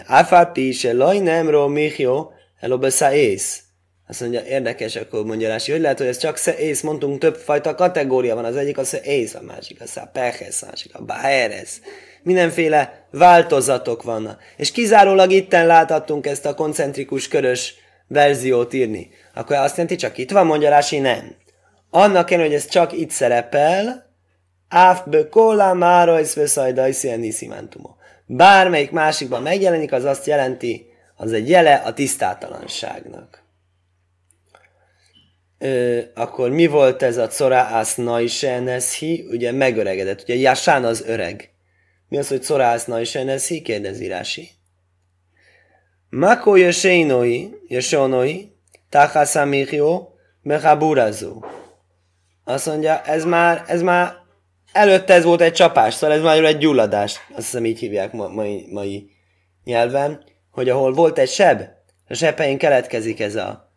Áfápi 0.07 0.73
se 0.73 0.92
laj 0.92 1.19
nem 1.19 1.49
ró 1.49 1.66
Mihio, 1.66 2.30
elobesza 2.61 3.12
ész. 3.12 3.62
Azt 4.09 4.21
mondja, 4.21 4.45
érdekes, 4.45 4.97
akkor 4.97 5.25
mondja 5.25 5.49
Rási, 5.49 5.73
hogy 5.73 5.80
lehet, 5.80 5.99
hogy 5.99 6.07
ez 6.07 6.19
csak 6.19 6.38
ész, 6.59 6.80
mondtunk 6.80 7.19
többfajta 7.19 7.75
kategória 7.75 8.35
van, 8.35 8.45
az 8.45 8.57
egyik 8.57 8.78
az 8.78 9.00
ész, 9.04 9.35
a 9.35 9.42
másik 9.42 9.80
az 9.80 9.97
a 9.97 10.11
pehes, 10.12 10.62
a 10.62 10.66
másik 10.66 10.95
a 10.95 11.04
baheres. 11.04 11.80
Mindenféle 12.23 13.07
változatok 13.11 14.02
vannak. 14.02 14.42
És 14.57 14.71
kizárólag 14.71 15.30
itten 15.30 15.66
láthattunk 15.66 16.26
ezt 16.26 16.47
a 16.47 16.54
koncentrikus 16.54 17.28
körös 17.28 17.75
verziót 18.10 18.72
írni. 18.72 19.10
Akkor 19.34 19.56
azt 19.56 19.76
jelenti, 19.76 19.96
csak 19.96 20.18
itt 20.18 20.30
van, 20.30 20.46
mondja 20.46 20.68
Rási, 20.68 20.98
nem. 20.98 21.34
Annak 21.90 22.26
kell, 22.26 22.40
hogy 22.40 22.54
ez 22.54 22.66
csak 22.66 22.92
itt 22.92 23.10
szerepel, 23.10 24.08
Áfbe 24.68 25.28
kola 25.28 25.74
márajsz 25.74 26.34
veszaj 26.34 26.92
niszimentumo. 27.16 27.90
Bármelyik 28.26 28.90
másikban 28.90 29.42
megjelenik, 29.42 29.92
az 29.92 30.04
azt 30.04 30.26
jelenti, 30.26 30.86
az 31.16 31.32
egy 31.32 31.48
jele 31.48 31.74
a 31.74 31.92
tisztátalanságnak 31.92 33.40
ö, 35.60 36.00
akkor 36.14 36.50
mi 36.50 36.66
volt 36.66 37.02
ez 37.02 37.16
a 37.16 37.28
Coráász 37.28 37.94
Naiseneszhi? 37.94 39.26
Ugye 39.30 39.52
megöregedett. 39.52 40.22
Ugye 40.22 40.34
Jasán 40.34 40.84
az 40.84 41.04
öreg. 41.06 41.50
Mi 42.08 42.18
az, 42.18 42.28
hogy 42.28 42.46
Coráász 42.46 42.84
Naiseneszhi? 42.84 43.62
Kérdezi 43.62 44.06
Rási. 44.06 44.50
Mako 46.10 46.56
Jöseinoi, 46.56 47.50
Jösonoi, 47.66 48.52
Tachasamichio, 48.88 50.08
Mechaburazó. 50.42 51.44
Azt 52.44 52.66
mondja, 52.66 53.02
ez 53.02 53.24
már, 53.24 53.64
ez 53.66 53.82
már 53.82 54.14
előtte 54.72 55.14
ez 55.14 55.24
volt 55.24 55.40
egy 55.40 55.52
csapás, 55.52 55.94
szóval 55.94 56.16
ez 56.16 56.22
már 56.22 56.44
egy 56.44 56.58
gyulladás. 56.58 57.20
Azt 57.28 57.44
hiszem 57.44 57.64
így 57.64 57.78
hívják 57.78 58.12
ma, 58.12 58.28
mai, 58.28 58.66
mai 58.72 59.10
nyelven, 59.64 60.24
hogy 60.50 60.68
ahol 60.68 60.92
volt 60.92 61.18
egy 61.18 61.28
seb, 61.28 61.62
a 62.08 62.14
sebein 62.14 62.58
keletkezik 62.58 63.20
ez 63.20 63.34
a 63.34 63.72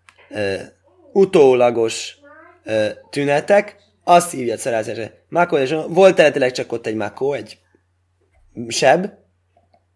utólagos 1.12 2.18
ö, 2.64 2.88
tünetek, 3.10 3.76
azt 4.04 4.32
hívja 4.32 4.58
szerázásra. 4.58 5.12
Makó, 5.30 5.58
és 5.58 5.76
volt 5.88 6.20
eredetileg 6.20 6.52
csak 6.52 6.72
ott 6.72 6.86
egy 6.86 6.96
makó, 6.96 7.34
egy 7.34 7.58
seb, 8.68 9.08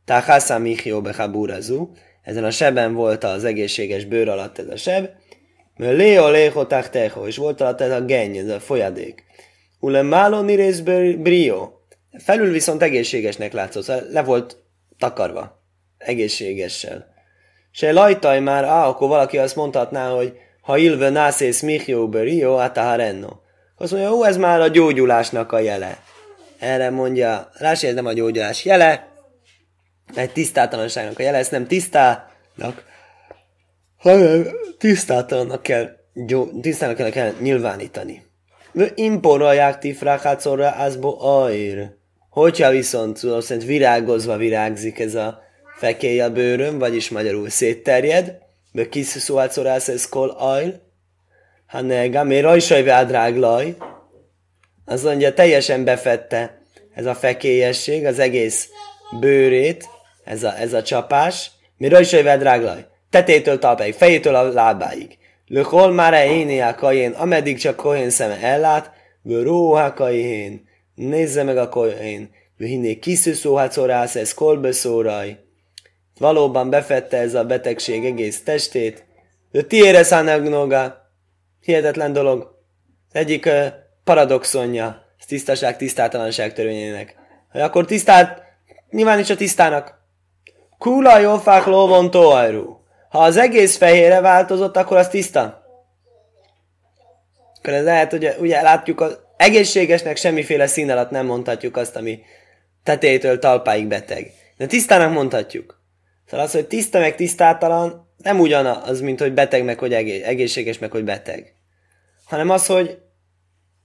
Tahasa 0.06 0.58
Michio 0.58 1.02
Bechaburazu, 1.02 1.90
ezen 2.28 2.44
a 2.44 2.52
seben 2.52 2.94
volt 2.94 3.24
az 3.24 3.44
egészséges 3.44 4.06
bőr 4.06 4.30
alatt 4.30 4.58
ez 4.58 4.68
a 4.68 4.76
seb, 4.76 5.10
Leo 5.78 6.30
Leho 6.30 6.66
Tachteho, 6.66 7.28
és 7.28 7.38
volt 7.38 7.62
alatt 7.62 7.82
ez 7.82 7.92
a 7.92 8.02
genny, 8.02 8.38
ez 8.38 8.50
a 8.50 8.60
folyadék. 8.60 9.24
Ule 9.80 10.02
Malo 10.02 10.42
Nirész 10.42 10.80
Brio, 11.18 11.70
felül 12.24 12.52
viszont 12.52 12.82
egészségesnek 12.82 13.54
látszott, 13.54 13.84
szóval 13.84 14.04
le 14.12 14.24
volt 14.24 14.58
takarva, 14.98 15.64
egészségessel. 15.98 17.14
Se 17.72 17.92
lajtaj 17.92 18.40
már, 18.40 18.64
á, 18.64 18.88
akkor 18.88 19.08
valaki 19.08 19.38
azt 19.38 19.56
mondhatná, 19.56 20.10
hogy 20.10 20.34
ha 20.62 20.78
ilve 20.78 21.10
nászész 21.10 21.62
michió 21.62 22.10
berio 22.10 22.54
ataharenno. 22.56 23.30
Azt 23.78 23.92
mondja, 23.92 24.12
ó, 24.12 24.26
ez 24.26 24.38
már 24.38 24.62
a 24.62 24.68
gyógyulásnak 24.68 25.52
a 25.52 25.60
jele. 25.60 25.98
Erre 26.60 26.90
mondja, 26.90 27.50
Rási, 27.54 27.88
ez 27.88 27.94
nem 27.94 28.06
a 28.06 28.14
gyógyulás 28.14 28.66
jele, 28.66 29.07
egy 30.16 30.32
tisztátalanságnak 30.32 31.20
a 31.20 31.24
jele, 31.24 31.38
ezt 31.38 31.52
nem 31.52 31.68
tisztának, 31.68 32.84
hanem 33.98 34.48
tisztátalannak 34.78 35.64
kell, 35.64 35.90
gyó, 36.14 36.60
tisztának 36.62 36.96
kell, 36.96 37.10
kell 37.10 37.34
nyilvánítani. 37.40 38.26
Imporolják 38.96 39.80
ti 39.80 39.94
frákácorra 39.94 40.70
azbo 40.70 41.26
air. 41.26 41.96
Hogyha 42.30 42.70
viszont 42.70 43.18
szó 43.18 43.40
szerint 43.40 43.68
virágozva 43.68 44.38
virágzik 44.38 45.00
ez 45.00 45.16
a 45.16 45.40
fekély 45.78 46.22
a 46.22 46.32
bőröm, 46.32 46.80
vagyis 46.80 47.10
magyarul 47.10 47.50
szétterjed, 47.50 48.38
be 48.72 48.90
kis 48.90 49.06
szóácorász 49.06 49.88
ez 49.88 50.10
kol 50.10 50.30
ajl, 50.30 50.82
ha 51.68 51.82
nega, 51.82 52.24
mi 52.24 52.40
rajsajve 52.40 52.98
adráglaj, 52.98 53.76
azt 54.86 55.04
mondja, 55.04 55.34
teljesen 55.34 55.84
befette 55.84 56.62
ez 56.94 57.06
a 57.06 57.16
fekélyesség 57.16 58.06
az 58.06 58.20
egész 58.20 58.70
bőrét, 59.20 59.90
ez 60.28 60.44
a, 60.44 60.60
ez 60.60 60.74
a 60.74 60.84
csapás, 60.84 61.52
mi 61.78 61.88
rajsaj 61.88 62.24
vádráglaj, 62.24 62.86
tetétől 63.10 63.60
talpáig, 63.60 63.94
fejétől 63.94 64.36
a 64.36 64.52
lábáig. 64.52 65.18
Lökol 65.48 65.92
már 65.92 66.28
éné 66.28 66.60
a 66.60 66.76
kajén, 66.76 67.12
ameddig 67.12 67.58
csak 67.58 67.76
kohén 67.76 68.10
szeme 68.10 68.42
ellát, 68.42 68.92
róha 69.24 69.94
kajén, 69.94 70.68
nézze 70.96 71.44
meg 71.44 71.58
a 71.58 71.70
kohén, 71.70 72.30
hinné 72.58 73.00
kiszűszó 73.00 73.60
szorász, 73.70 74.16
ez 74.16 74.34
kolbeszóraj, 74.34 75.38
Valóban 76.20 76.70
befette 76.70 77.18
ez 77.18 77.34
a 77.34 77.44
betegség 77.44 78.06
egész 78.06 78.44
testét. 78.44 79.06
De 79.52 79.62
tiére 79.62 80.04
szánagnoga. 80.04 81.12
Hihetetlen 81.62 82.14
dolog. 82.14 82.56
Egyik 83.12 83.46
uh, 83.46 83.66
paradoxonja 84.04 85.06
ez 85.20 85.26
tisztaság, 85.26 85.78
tisztátalanság 85.78 86.54
törvényének. 86.54 87.16
Hogy 87.52 87.62
akkor 87.62 87.86
tisztát, 87.86 88.44
nyilván 88.90 89.20
is 89.20 89.30
a 89.30 89.36
tisztának. 89.36 89.97
Kula 90.78 91.20
jófák 91.20 91.66
lóvon 91.66 92.12
toajru. 92.12 92.78
Ha 93.10 93.20
az 93.20 93.38
egész 93.38 93.78
fehére 93.78 94.22
változott, 94.22 94.78
akkor 94.78 94.98
az 94.98 95.10
tiszta. 95.10 95.66
Akkor 97.58 97.74
ez 97.74 97.84
lehet, 97.84 98.12
hogy 98.12 98.36
ugye 98.40 98.62
látjuk, 98.62 99.02
az 99.02 99.20
egészségesnek 99.38 100.18
semmiféle 100.18 100.68
szín 100.68 100.92
alatt 100.92 101.10
nem 101.10 101.26
mondhatjuk 101.26 101.78
azt, 101.78 101.96
ami 101.96 102.20
tetejétől 102.84 103.40
talpáig 103.40 103.88
beteg. 103.88 104.32
De 104.58 104.66
tisztának 104.66 105.12
mondhatjuk. 105.12 105.82
Szóval 106.26 106.46
az, 106.46 106.52
hogy 106.52 106.68
tiszta 106.68 107.00
meg 107.00 107.16
tisztátalan, 107.16 108.08
nem 108.18 108.40
ugyanaz, 108.40 109.02
mint 109.02 109.20
hogy 109.20 109.34
beteg 109.34 109.64
meg, 109.64 109.80
hogy 109.80 109.94
egészséges 109.94 110.78
meg, 110.78 110.92
hogy 110.92 111.04
beteg. 111.04 111.54
Hanem 112.26 112.50
az, 112.50 112.66
hogy 112.66 112.98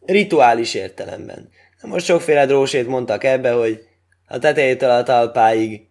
rituális 0.01 0.75
értelemben. 0.75 1.49
Na 1.81 1.89
most 1.89 2.07
sokféle 2.07 2.47
drósét 2.47 2.87
mondtak 2.87 3.25
ebbe, 3.25 3.51
hogy 3.51 3.85
a 4.27 4.39
tetejétől 4.39 4.91
a 4.91 5.03
talpáig, 5.03 5.91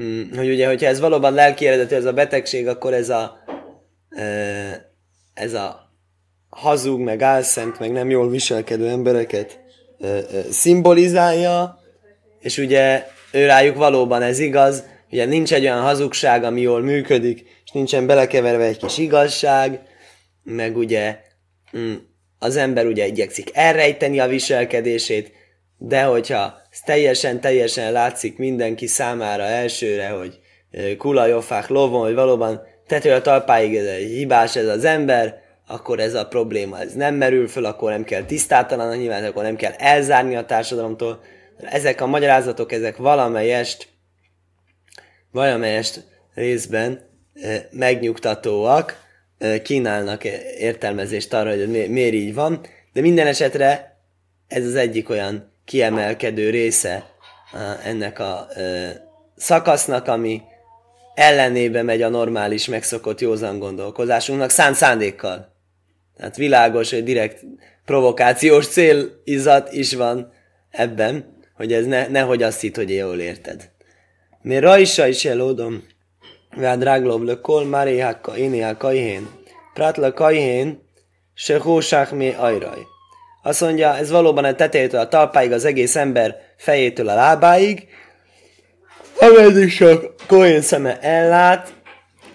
mm, 0.00 0.22
hogy 0.36 0.50
ugye, 0.50 0.66
hogyha 0.66 0.86
ez 0.86 1.00
valóban 1.00 1.32
lelki 1.32 1.66
eredetű, 1.66 1.94
ez 1.94 2.04
a 2.04 2.12
betegség, 2.12 2.68
akkor 2.68 2.94
ez 2.94 3.08
a 3.08 3.36
ez 5.34 5.54
a 5.54 5.92
hazug, 6.48 7.00
meg 7.00 7.22
álszent, 7.22 7.78
meg 7.78 7.92
nem 7.92 8.10
jól 8.10 8.30
viselkedő 8.30 8.88
embereket 8.88 9.60
szimbolizálja, 10.50 11.78
és 12.40 12.58
ugye 12.58 13.06
ő 13.32 13.46
rájuk 13.46 13.76
valóban 13.76 14.22
ez 14.22 14.38
igaz, 14.38 14.84
Ugye 15.10 15.24
nincs 15.24 15.52
egy 15.52 15.62
olyan 15.62 15.82
hazugság, 15.82 16.44
ami 16.44 16.60
jól 16.60 16.82
működik, 16.82 17.40
és 17.64 17.70
nincsen 17.70 18.06
belekeverve 18.06 18.64
egy 18.64 18.76
kis 18.76 18.98
igazság, 18.98 19.80
meg 20.42 20.76
ugye 20.76 21.20
mm, 21.78 21.94
az 22.38 22.56
ember 22.56 22.86
ugye 22.86 23.06
igyekszik 23.06 23.50
elrejteni 23.52 24.18
a 24.18 24.26
viselkedését, 24.26 25.32
de 25.78 26.02
hogyha 26.02 26.54
teljesen, 26.84 27.40
teljesen 27.40 27.92
látszik 27.92 28.38
mindenki 28.38 28.86
számára 28.86 29.42
elsőre, 29.42 30.08
hogy 30.08 30.38
kulajofák 30.98 31.68
lovon, 31.68 32.04
hogy 32.04 32.14
valóban 32.14 32.62
tető 32.86 33.12
a 33.12 33.20
talpáig 33.20 33.76
ez 33.76 33.86
egy 33.86 34.10
hibás 34.10 34.56
ez 34.56 34.66
az 34.66 34.84
ember, 34.84 35.40
akkor 35.66 36.00
ez 36.00 36.14
a 36.14 36.26
probléma 36.26 36.80
ez 36.80 36.92
nem 36.92 37.14
merül 37.14 37.48
föl, 37.48 37.64
akkor 37.64 37.90
nem 37.90 38.04
kell 38.04 38.22
tisztátalan 38.22 38.96
nyilván, 38.96 39.24
akkor 39.24 39.42
nem 39.42 39.56
kell 39.56 39.72
elzárni 39.72 40.36
a 40.36 40.44
társadalomtól. 40.44 41.20
Ezek 41.62 42.00
a 42.00 42.06
magyarázatok, 42.06 42.72
ezek 42.72 42.96
valamelyest 42.96 43.88
valamelyest 45.30 46.04
részben 46.34 47.00
megnyugtatóak, 47.70 49.06
kínálnak 49.62 50.24
értelmezést 50.58 51.32
arra, 51.32 51.50
hogy 51.50 51.70
mi, 51.70 51.86
miért 51.86 52.14
így 52.14 52.34
van, 52.34 52.60
de 52.92 53.00
minden 53.00 53.26
esetre 53.26 53.96
ez 54.48 54.64
az 54.64 54.74
egyik 54.74 55.08
olyan 55.08 55.52
kiemelkedő 55.68 56.50
része 56.50 57.10
ennek 57.84 58.18
a 58.18 58.46
szakasznak, 59.36 60.06
ami 60.08 60.42
ellenébe 61.14 61.82
megy 61.82 62.02
a 62.02 62.08
normális, 62.08 62.66
megszokott 62.66 63.20
józan 63.20 63.58
gondolkozásunknak, 63.58 64.50
szánt 64.50 64.74
szándékkal. 64.74 65.56
Tehát 66.16 66.36
világos, 66.36 66.90
hogy 66.90 67.04
direkt 67.04 67.44
provokációs 67.84 68.66
célizat 68.66 69.72
is 69.72 69.94
van 69.94 70.32
ebben, 70.70 71.36
hogy 71.54 71.72
ez 71.72 71.86
ne, 71.86 72.06
nehogy 72.06 72.42
azt 72.42 72.60
hitt, 72.60 72.76
hogy 72.76 72.94
jól 72.94 73.20
érted. 73.20 73.70
Mi 74.42 74.58
rajsa 74.58 75.06
is 75.06 75.24
elódom, 75.24 75.86
vád 76.56 76.82
ráglov 76.82 77.22
le 77.22 77.40
kol, 77.40 77.64
máréhák, 77.64 78.30
énéhák, 78.36 78.76
kajhén, 78.76 79.28
prátla 79.74 80.12
kajhén, 80.12 80.82
se 81.34 81.58
hósák 81.58 82.10
mi 82.12 82.34
ajraj 82.38 82.78
azt 83.48 83.60
mondja, 83.60 83.96
ez 83.96 84.10
valóban 84.10 84.44
a 84.44 84.54
tetejétől 84.54 85.00
a 85.00 85.08
talpáig, 85.08 85.52
az 85.52 85.64
egész 85.64 85.96
ember 85.96 86.40
fejétől 86.56 87.08
a 87.08 87.14
lábáig, 87.14 87.86
ameddig 89.18 89.76
csak 89.76 90.14
Kohén 90.26 90.60
szeme 90.60 90.98
ellát, 91.00 91.72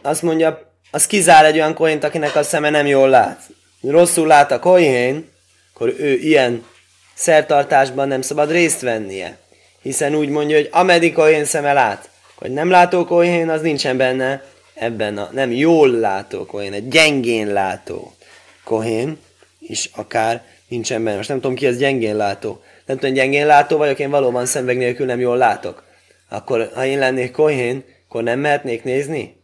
azt 0.02 0.22
mondja, 0.22 0.72
az 0.92 1.08
kizár 1.08 1.46
egy 1.46 1.56
olyan 1.56 1.74
Kohént, 1.74 2.04
akinek 2.04 2.36
a 2.36 2.44
szeme 2.44 2.70
nem 2.70 2.86
jól 2.86 3.10
lát. 3.10 3.40
Rosszul 3.82 4.28
lát 4.28 4.52
a 4.52 4.60
Kohén, 4.60 5.30
akkor 5.74 5.94
ő 5.98 6.14
ilyen 6.14 6.66
szertartásban 7.14 8.08
nem 8.08 8.22
szabad 8.22 8.52
részt 8.52 8.82
vennie. 8.82 9.38
Hiszen 9.82 10.16
úgy 10.16 10.30
mondja, 10.30 10.56
hogy 10.56 10.70
ameddig 10.72 11.14
Kohén 11.14 11.46
szeme 11.46 11.74
lát, 11.74 12.10
hogy 12.36 12.52
nem 12.52 12.70
látó 12.70 13.06
Kohén, 13.06 13.50
az 13.50 13.62
nincsen 13.62 13.98
benne 13.98 14.44
ebben 14.74 15.18
a 15.18 15.30
nem 15.32 15.52
jól 15.52 15.90
látó 15.90 16.46
Kohén, 16.46 16.74
egy 16.74 16.88
gyengén 16.88 17.48
látó 17.48 18.14
Kohén, 18.64 19.18
és 19.60 19.90
akár 19.96 20.44
nincsen 20.74 21.04
benne. 21.04 21.16
Most 21.16 21.30
nem 21.30 21.40
tudom 21.40 21.56
ki 21.56 21.68
az 21.68 21.78
gyengén 21.78 22.16
látó. 22.16 22.62
Nem 22.86 22.98
tudom, 22.98 23.16
gyengén 23.16 23.46
látó 23.46 23.78
vagyok, 23.78 24.00
én 24.00 24.10
valóban 24.10 24.46
szemveg 24.46 24.78
nélkül 24.78 25.06
nem 25.06 25.20
jól 25.20 25.38
látok. 25.38 25.84
Akkor, 26.30 26.72
ha 26.74 26.86
én 26.86 27.00
lennék 27.00 27.32
Kohén, 27.32 27.84
akkor 28.08 28.24
nem 28.24 28.40
mehetnék 28.40 28.84
nézni? 28.84 29.42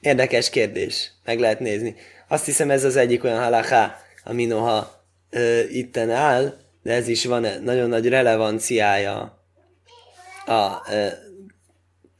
Érdekes 0.00 0.50
kérdés. 0.50 1.10
Meg 1.24 1.38
lehet 1.38 1.60
nézni. 1.60 1.94
Azt 2.28 2.44
hiszem 2.44 2.70
ez 2.70 2.84
az 2.84 2.96
egyik 2.96 3.24
olyan 3.24 3.42
halaká, 3.42 3.96
ami 4.24 4.44
noha 4.44 5.06
ö, 5.30 5.60
itten 5.60 6.10
áll, 6.10 6.54
de 6.82 6.92
ez 6.92 7.08
is 7.08 7.24
van 7.24 7.46
nagyon 7.62 7.88
nagy 7.88 8.08
relevanciája 8.08 9.42
a 10.46 10.82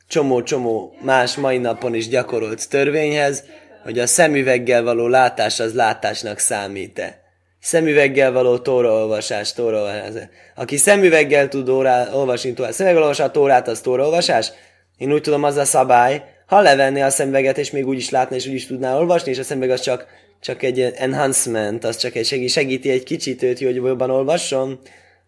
csomó-csomó 0.09 0.97
más 1.01 1.35
mai 1.35 1.59
napon 1.59 1.95
is 1.95 2.09
gyakorolt 2.09 2.69
törvényhez, 2.69 3.45
hogy 3.83 3.99
a 3.99 4.07
szemüveggel 4.07 4.83
való 4.83 5.07
látás 5.07 5.61
az 5.61 5.75
látásnak 5.75 6.39
számít-e. 6.39 7.24
Szemüveggel 7.65 8.33
való 8.33 8.59
tóraolvasás, 8.59 9.53
tóraolvasás. 9.53 10.29
Aki 10.55 10.77
szemüveggel 10.77 11.49
tud 11.49 11.69
órá, 11.69 12.13
olvasni, 12.13 12.53
tóra, 12.53 12.73
szemüveggel 12.73 13.03
olvasni 13.03 13.25
a 13.25 13.31
tórát, 13.31 13.69
az 13.69 13.81
tóraolvasás? 13.81 14.53
Én 14.97 15.13
úgy 15.13 15.21
tudom, 15.21 15.43
az 15.43 15.57
a 15.57 15.65
szabály, 15.65 16.25
ha 16.47 16.61
levenné 16.61 17.01
a 17.01 17.11
szemüveget, 17.11 17.59
és 17.59 17.71
még 17.71 17.87
úgy 17.87 17.97
is 17.97 18.11
látna, 18.11 18.37
és 18.37 18.47
úgy 18.47 18.55
is 18.55 18.67
tudná 18.67 18.97
olvasni, 18.97 19.31
és 19.31 19.39
a 19.39 19.43
szemüveg 19.43 19.71
az 19.71 19.81
csak, 19.81 20.07
csak 20.41 20.63
egy 20.63 20.81
enhancement, 20.81 21.85
az 21.85 21.97
csak 21.97 22.15
egy 22.15 22.27
segí, 22.27 22.47
segíti 22.47 22.91
egy 22.91 23.03
kicsit 23.03 23.43
őt, 23.43 23.59
hogy 23.59 23.75
jobban 23.75 24.11
olvasson, 24.11 24.79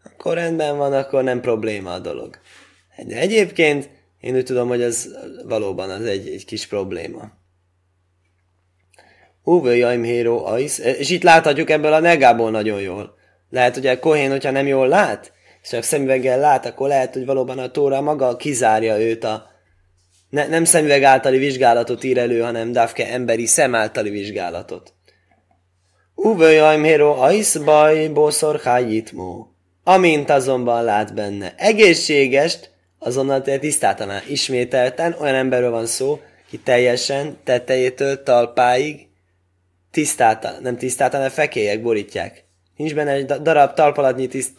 akkor 0.05 0.35
rendben 0.35 0.77
van, 0.77 0.93
akkor 0.93 1.23
nem 1.23 1.41
probléma 1.41 1.93
a 1.93 1.99
dolog. 1.99 2.39
De 3.07 3.17
egyébként 3.17 3.89
én 4.21 4.35
úgy 4.37 4.45
tudom, 4.45 4.69
hogy 4.69 4.83
ez 4.83 5.09
valóban 5.45 5.91
az 5.91 6.05
egy, 6.05 6.29
egy 6.29 6.45
kis 6.45 6.67
probléma. 6.67 7.31
Uwe 9.49 9.77
Jaim 9.77 10.05
Hero 10.05 10.45
Ais, 10.45 10.79
és 10.79 11.11
itt 11.11 11.23
láthatjuk 11.23 11.71
ebből 11.71 11.93
a 11.93 12.01
negából 12.01 12.51
nagyon 12.51 12.81
jól. 12.81 13.15
Lehet, 13.51 13.75
hogy 13.75 13.87
a 13.87 13.99
Kohén, 13.99 14.31
hogyha 14.31 14.51
nem 14.51 14.67
jól 14.67 14.89
lát, 14.89 15.33
és 15.63 15.69
csak 15.69 15.83
szemüveggel 15.83 16.39
lát, 16.39 16.67
akkor 16.67 16.89
lehet, 16.89 17.13
hogy 17.13 17.27
valóban 17.27 17.59
a 17.59 17.71
Tóra 17.71 18.01
maga 18.01 18.37
kizárja 18.37 19.01
őt 19.01 19.25
a, 19.25 19.47
ne, 20.31 20.47
nem 20.47 20.65
szemüveg 20.65 21.03
általi 21.03 21.39
vizsgálatot 21.39 22.05
ír 22.05 22.19
elő, 22.19 22.41
hanem 22.41 22.73
Dafke 22.73 23.11
emberi 23.11 23.47
szem 23.47 23.75
általi 23.75 24.11
vizsgálatot. 24.11 24.93
Uwe 26.15 26.51
Jaim 26.51 26.83
Hero 26.83 27.11
Ais 27.11 27.57
baj 27.57 28.09
boszor 28.09 28.61
hájitmó. 28.61 29.55
Amint 29.85 30.31
azonban 30.31 30.85
lát 30.85 31.15
benne 31.15 31.55
egészségest, 31.57 32.71
azonnal 32.99 33.43
tisztátaná. 33.43 34.23
Ismételten 34.29 35.17
olyan 35.21 35.35
emberről 35.35 35.71
van 35.71 35.87
szó, 35.87 36.21
ki 36.51 36.59
teljesen 36.59 37.37
tetejétől 37.45 38.23
talpáig 38.23 39.06
tisztátalan, 39.91 40.63
nem 40.63 40.77
tisztátalan, 40.77 41.31
fekélyek 41.31 41.83
borítják. 41.83 42.45
Nincs 42.77 42.95
benne 42.95 43.11
egy 43.11 43.25
darab 43.25 43.75
talpalatnyi 43.75 44.27
tiszt, 44.27 44.53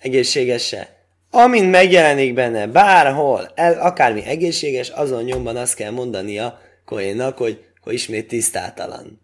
egészséges 0.00 0.66
se. 0.66 0.88
Amint 1.30 1.70
megjelenik 1.70 2.34
benne 2.34 2.66
bárhol, 2.66 3.52
el, 3.54 3.80
akármi 3.80 4.24
egészséges, 4.24 4.88
azon 4.88 5.24
nyomban 5.24 5.56
azt 5.56 5.74
kell 5.74 5.90
mondania 5.90 6.60
Koénnak, 6.84 7.38
hogy, 7.38 7.64
hogy 7.80 7.92
ismét 7.92 8.28
tisztátalan. 8.28 9.20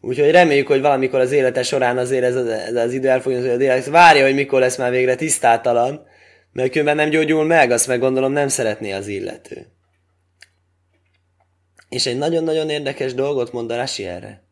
Úgyhogy 0.00 0.30
reméljük, 0.30 0.66
hogy 0.66 0.80
valamikor 0.80 1.20
az 1.20 1.32
élete 1.32 1.62
során 1.62 1.98
azért 1.98 2.24
ez 2.24 2.36
az, 2.36 2.46
ez 2.46 2.74
az 2.74 2.92
idő 2.92 3.08
el 3.08 3.20
fogja, 3.20 3.82
várja, 3.90 4.24
hogy 4.24 4.34
mikor 4.34 4.60
lesz 4.60 4.76
már 4.76 4.90
végre 4.90 5.14
tisztátalan, 5.14 6.06
mert 6.52 6.70
különben 6.70 6.96
nem 6.96 7.08
gyógyul 7.08 7.44
meg, 7.44 7.70
azt 7.70 7.86
meg 7.86 7.98
gondolom 7.98 8.32
nem 8.32 8.48
szeretné 8.48 8.92
az 8.92 9.06
illető. 9.06 9.66
És 11.88 12.06
egy 12.06 12.18
nagyon-nagyon 12.18 12.70
érdekes 12.70 13.14
dolgot 13.14 13.52
mond 13.52 13.70
a 13.70 13.76
Rasi 13.76 14.06
erre. 14.06 14.42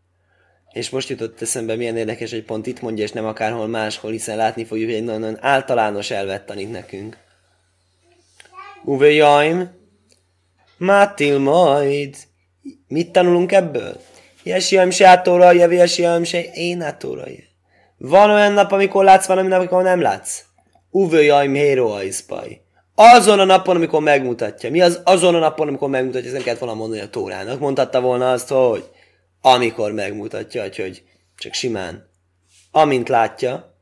És 0.72 0.90
most 0.90 1.08
jutott 1.08 1.40
eszembe, 1.40 1.76
milyen 1.76 1.96
érdekes, 1.96 2.30
hogy 2.30 2.44
pont 2.44 2.66
itt 2.66 2.80
mondja, 2.80 3.04
és 3.04 3.12
nem 3.12 3.26
akárhol 3.26 3.66
máshol, 3.66 4.10
hiszen 4.10 4.36
látni 4.36 4.64
fogjuk, 4.64 4.88
hogy 4.88 4.98
egy 4.98 5.04
nagyon-nagyon 5.04 5.44
általános 5.44 6.10
elvet 6.10 6.46
tanít 6.46 6.70
nekünk. 6.70 7.16
Uwe 8.84 9.10
Jaim, 9.10 9.78
Mátil 10.80 11.38
majd. 11.38 12.16
Mit 12.88 13.10
tanulunk 13.10 13.52
ebből? 13.52 14.00
Jesiaim 14.42 14.90
se 14.90 15.06
átóra, 15.06 15.52
jevi 15.52 15.76
jesiaim 15.76 16.24
se 16.24 16.42
én 16.42 16.82
átóra. 16.82 17.24
Van 17.98 18.30
olyan 18.30 18.52
nap, 18.52 18.72
amikor 18.72 19.04
látsz, 19.04 19.26
van 19.26 19.36
olyan 19.36 19.48
nap, 19.48 19.58
amikor 19.58 19.82
nem 19.82 20.00
látsz. 20.00 20.42
Uvőjaim 20.90 21.54
héro 21.54 21.90
aiszpaj. 21.90 22.60
Azon 22.94 23.38
a 23.38 23.44
napon, 23.44 23.76
amikor 23.76 24.00
megmutatja. 24.00 24.70
Mi 24.70 24.80
az 24.80 25.00
azon 25.04 25.34
a 25.34 25.38
napon, 25.38 25.68
amikor 25.68 25.88
megmutatja? 25.88 26.26
Ez 26.26 26.32
nem 26.34 26.42
kellett 26.42 26.58
volna 26.58 26.74
mondani 26.74 27.00
a 27.00 27.08
Tórának. 27.08 27.60
Mondhatta 27.60 28.00
volna 28.00 28.30
azt, 28.30 28.48
hogy 28.48 28.84
amikor 29.40 29.92
megmutatja, 29.92 30.62
hogy 30.62 31.02
csak 31.36 31.52
simán. 31.52 32.08
Amint 32.70 33.08
látja, 33.08 33.74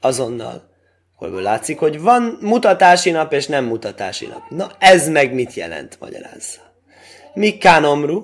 azonnal. 0.00 0.72
Akkor 1.16 1.42
látszik, 1.42 1.78
hogy 1.78 2.00
van 2.00 2.38
mutatási 2.40 3.10
nap 3.10 3.32
és 3.32 3.46
nem 3.46 3.64
mutatási 3.64 4.26
nap. 4.26 4.42
Na 4.48 4.76
ez 4.78 5.08
meg 5.08 5.34
mit 5.34 5.54
jelent, 5.54 5.96
magyarázza. 6.00 6.60
Mikánomru, 7.34 8.22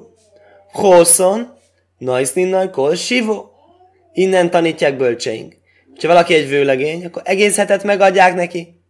Hószon, 0.73 1.59
Najszninnal, 1.99 2.71
Kol, 2.71 2.95
Sivo. 2.95 3.49
Innen 4.13 4.51
tanítják 4.51 4.97
bölcseink. 4.97 5.57
Ha 6.01 6.09
valaki 6.09 6.35
egy 6.35 6.49
vőlegény, 6.49 7.05
akkor 7.05 7.23
egész 7.25 7.57
hetet 7.57 7.85
megadják 7.85 8.35
neki. 8.35 8.81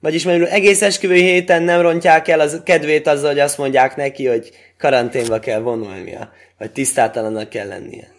Vagyis 0.00 0.24
mondjuk 0.24 0.48
egész 0.48 0.82
esküvő 0.82 1.14
héten 1.14 1.62
nem 1.62 1.80
rontják 1.80 2.28
el 2.28 2.40
az 2.40 2.60
kedvét 2.64 3.06
azzal, 3.06 3.30
hogy 3.30 3.38
azt 3.38 3.58
mondják 3.58 3.96
neki, 3.96 4.26
hogy 4.26 4.50
karanténba 4.78 5.38
kell 5.38 5.60
vonulnia, 5.60 6.32
vagy 6.60 6.72
tisztátalannak 6.72 7.48
kell 7.48 7.66
lennie. 7.66 8.12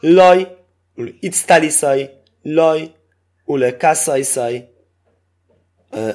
Laj, 0.00 0.56
itztaliszaj, 1.20 2.10
laj, 2.42 2.90
ule 3.44 3.76
kasszajszaj. 3.76 4.68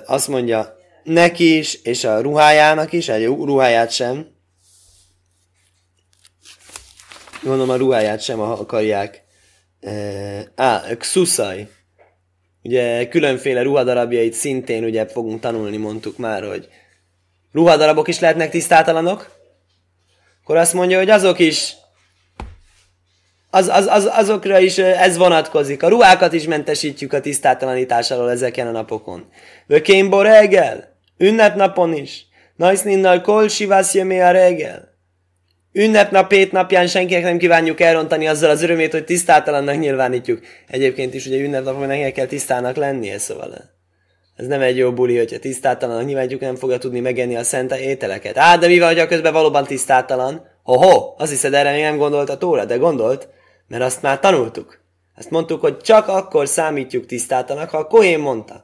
Azt 0.05 0.27
mondja, 0.27 0.77
neki 1.03 1.57
is, 1.57 1.81
és 1.81 2.03
a 2.03 2.21
ruhájának 2.21 2.93
is, 2.93 3.09
egy 3.09 3.25
ruháját 3.25 3.91
sem. 3.91 4.27
Gondolom 7.43 7.69
a 7.69 7.75
ruháját 7.75 8.21
sem 8.21 8.39
akarják 8.39 9.23
Á, 10.55 10.83
Xuszaj. 10.97 11.69
Ugye 12.63 13.07
különféle 13.07 13.61
ruhadarabjait 13.61 14.33
szintén 14.33 14.83
ugye 14.83 15.07
fogunk 15.07 15.39
tanulni, 15.39 15.77
mondtuk 15.77 16.17
már, 16.17 16.43
hogy 16.43 16.67
ruhadarabok 17.51 18.07
is 18.07 18.19
lehetnek 18.19 18.49
tisztátalanok. 18.49 19.38
Akkor 20.49 20.61
azt 20.61 20.73
mondja, 20.73 20.97
hogy 20.97 21.09
azok 21.09 21.39
is 21.39 21.75
az, 23.49 23.67
az, 23.67 23.87
az, 23.87 24.09
azokra 24.11 24.59
is 24.59 24.77
ez 24.77 25.17
vonatkozik. 25.17 25.83
A 25.83 25.87
ruhákat 25.87 26.33
is 26.33 26.43
mentesítjük 26.43 27.13
a 27.13 27.19
tisztátalanítás 27.19 28.11
alól 28.11 28.31
ezeken 28.31 28.67
a 28.67 28.71
napokon. 28.71 29.25
Vökén 29.67 30.09
reggel, 30.09 30.95
ünnepnapon 31.17 31.93
is. 31.93 32.25
Najszninnal 32.55 33.21
kol 33.21 33.47
sivász 33.47 33.95
a 33.95 34.31
reggel. 34.31 34.97
Ünnepnap, 35.71 36.31
hét 36.31 36.51
napján 36.51 36.87
senkinek 36.87 37.23
nem 37.23 37.37
kívánjuk 37.37 37.79
elrontani 37.79 38.27
azzal 38.27 38.49
az 38.49 38.61
örömét, 38.61 38.91
hogy 38.91 39.05
tisztátalannak 39.05 39.79
nyilvánítjuk. 39.79 40.39
Egyébként 40.67 41.13
is 41.13 41.25
ugye 41.25 41.37
ünnepnapon 41.37 41.87
nekinek 41.87 42.13
kell 42.13 42.25
tisztának 42.25 42.75
lennie, 42.75 43.17
szóval 43.17 43.78
ez 44.39 44.47
nem 44.47 44.61
egy 44.61 44.77
jó 44.77 44.93
buli, 44.93 45.17
hogyha 45.17 45.39
tisztátalannak 45.39 46.05
nyilvánítjuk, 46.05 46.41
nem 46.41 46.55
fogja 46.55 46.77
tudni 46.77 46.99
megenni 46.99 47.35
a 47.35 47.43
szent 47.43 47.71
ételeket. 47.71 48.37
Á, 48.37 48.57
de 48.57 48.67
mi 48.67 48.79
van, 48.79 48.87
hogyha 48.87 49.07
közben 49.07 49.33
valóban 49.33 49.63
tisztátalan? 49.63 50.47
Ho-ho, 50.63 51.13
azt 51.17 51.31
hiszed, 51.31 51.53
erre 51.53 51.71
még 51.71 51.81
nem 51.81 51.97
gondolt 51.97 52.29
a 52.29 52.37
tóra, 52.37 52.65
de 52.65 52.75
gondolt, 52.75 53.29
mert 53.67 53.83
azt 53.83 54.01
már 54.01 54.19
tanultuk. 54.19 54.79
Azt 55.17 55.29
mondtuk, 55.29 55.61
hogy 55.61 55.77
csak 55.77 56.07
akkor 56.07 56.47
számítjuk 56.47 57.05
tisztátanak, 57.05 57.69
ha 57.69 57.77
a 57.77 57.87
Kohén 57.87 58.19
mondta. 58.19 58.63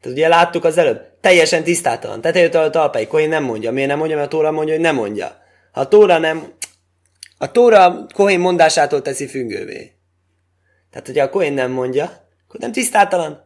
Tehát 0.00 0.18
ugye 0.18 0.28
láttuk 0.28 0.64
az 0.64 0.78
előbb, 0.78 1.00
teljesen 1.20 1.64
tisztátalan. 1.64 2.20
Tetejétől 2.20 2.62
a 2.62 2.70
talpáig, 2.70 3.08
Kohén 3.08 3.28
nem 3.28 3.44
mondja. 3.44 3.72
Miért 3.72 3.88
nem 3.88 3.98
mondja? 3.98 4.16
Mert 4.16 4.32
a 4.32 4.36
Tóra 4.36 4.50
mondja, 4.50 4.74
hogy 4.74 4.82
nem 4.82 4.94
mondja. 4.94 5.36
Ha 5.72 5.80
a 5.80 5.88
Tóra 5.88 6.18
nem... 6.18 6.52
A 7.38 7.50
Tóra 7.50 8.06
Kohén 8.14 8.40
mondásától 8.40 9.02
teszi 9.02 9.26
függővé. 9.26 9.92
Tehát, 10.90 11.06
hogyha 11.06 11.24
a 11.24 11.30
Kohén 11.30 11.52
nem 11.52 11.70
mondja, 11.70 12.04
akkor 12.46 12.60
nem 12.60 12.72
tisztátalan. 12.72 13.43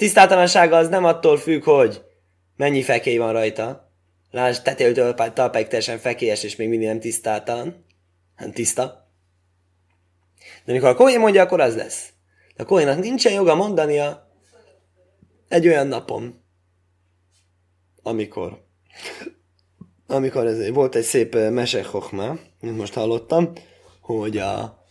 Tisztátalansága 0.00 0.76
az 0.76 0.88
nem 0.88 1.04
attól 1.04 1.36
függ, 1.36 1.64
hogy 1.64 2.02
mennyi 2.56 2.82
fekély 2.82 3.16
van 3.16 3.32
rajta. 3.32 3.92
Lásd, 4.30 4.62
tetejétől 4.62 5.14
talpáig 5.14 5.66
teljesen 5.66 5.98
fekélyes, 5.98 6.42
és 6.42 6.56
még 6.56 6.68
mindig 6.68 6.88
nem 6.88 7.00
tisztátalan. 7.00 7.84
Nem 8.36 8.52
tiszta. 8.52 9.10
De 10.64 10.72
amikor 10.72 10.88
a 10.88 10.94
Kohén 10.94 11.20
mondja, 11.20 11.42
akkor 11.42 11.60
az 11.60 11.76
lesz. 11.76 12.08
A 12.56 12.64
kohénak 12.64 12.98
nincsen 12.98 13.32
joga 13.32 13.54
mondania 13.54 14.30
egy 15.48 15.66
olyan 15.66 15.86
napon, 15.86 16.44
amikor 18.02 18.64
amikor 20.06 20.46
ez, 20.46 20.70
volt 20.70 20.94
egy 20.94 21.04
szép 21.04 21.34
mese 21.34 21.86
mint 22.60 22.76
most 22.76 22.94
hallottam, 22.94 23.52
hogy 24.00 24.38
a 24.38 24.84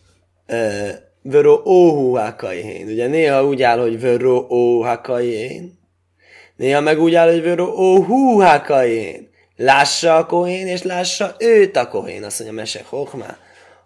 Vöró 1.22 1.62
óhúhákaihén. 1.66 2.88
Ugye 2.88 3.08
néha 3.08 3.46
úgy 3.46 3.62
áll, 3.62 3.80
hogy 3.80 4.00
Vöró 4.00 4.48
óhákaihén. 4.50 5.80
Néha 6.56 6.82
meg 6.82 7.00
úgy 7.00 7.16
áll, 7.16 7.32
hogy 7.32 7.42
Vöró 7.42 7.66
óhúhákaihén. 7.66 9.30
Lássa 9.56 10.16
a 10.16 10.26
kohén, 10.26 10.68
és 10.68 10.84
lássa 10.84 11.36
őt 11.40 11.78
a 11.78 11.88
kohén. 11.88 12.24
Azt 12.24 12.40
mondja 12.40 12.58
Mese 12.58 12.82
Hochma. 12.90 13.26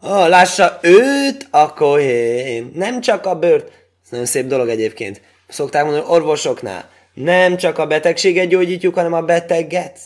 Oh, 0.01 0.27
lássa 0.27 0.79
őt 0.81 1.47
a 1.49 1.73
kohén. 1.73 2.71
Nem 2.75 3.01
csak 3.01 3.25
a 3.25 3.39
bőrt. 3.39 3.67
Ez 4.03 4.09
nagyon 4.09 4.25
szép 4.25 4.47
dolog 4.47 4.69
egyébként. 4.69 5.21
Szokták 5.47 5.83
mondani 5.83 6.05
orvosoknál. 6.07 6.89
Nem 7.13 7.57
csak 7.57 7.77
a 7.77 7.87
betegséget 7.87 8.47
gyógyítjuk, 8.47 8.95
hanem 8.95 9.13
a 9.13 9.21
beteget. 9.21 9.99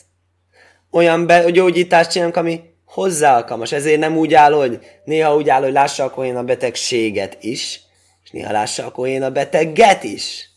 Olyan 0.92 1.26
be- 1.26 1.50
gyógyítást 1.52 2.12
csinálunk, 2.12 2.36
ami 2.36 2.62
hozzá 2.98 3.36
alkalmas. 3.36 3.72
Ezért 3.72 4.00
nem 4.00 4.18
úgy 4.18 4.34
áll, 4.34 4.52
hogy 4.52 4.80
néha 5.04 5.36
úgy 5.36 5.50
áll, 5.50 5.62
hogy 5.62 5.72
lássa 5.72 6.04
akkor 6.04 6.26
én 6.26 6.36
a 6.36 6.44
betegséget 6.44 7.38
is, 7.42 7.82
és 8.24 8.30
néha 8.32 8.52
lássa 8.52 8.86
akkor 8.86 9.08
én 9.08 9.24
a 9.24 9.30
beteget 9.30 10.04
is. 10.04 10.50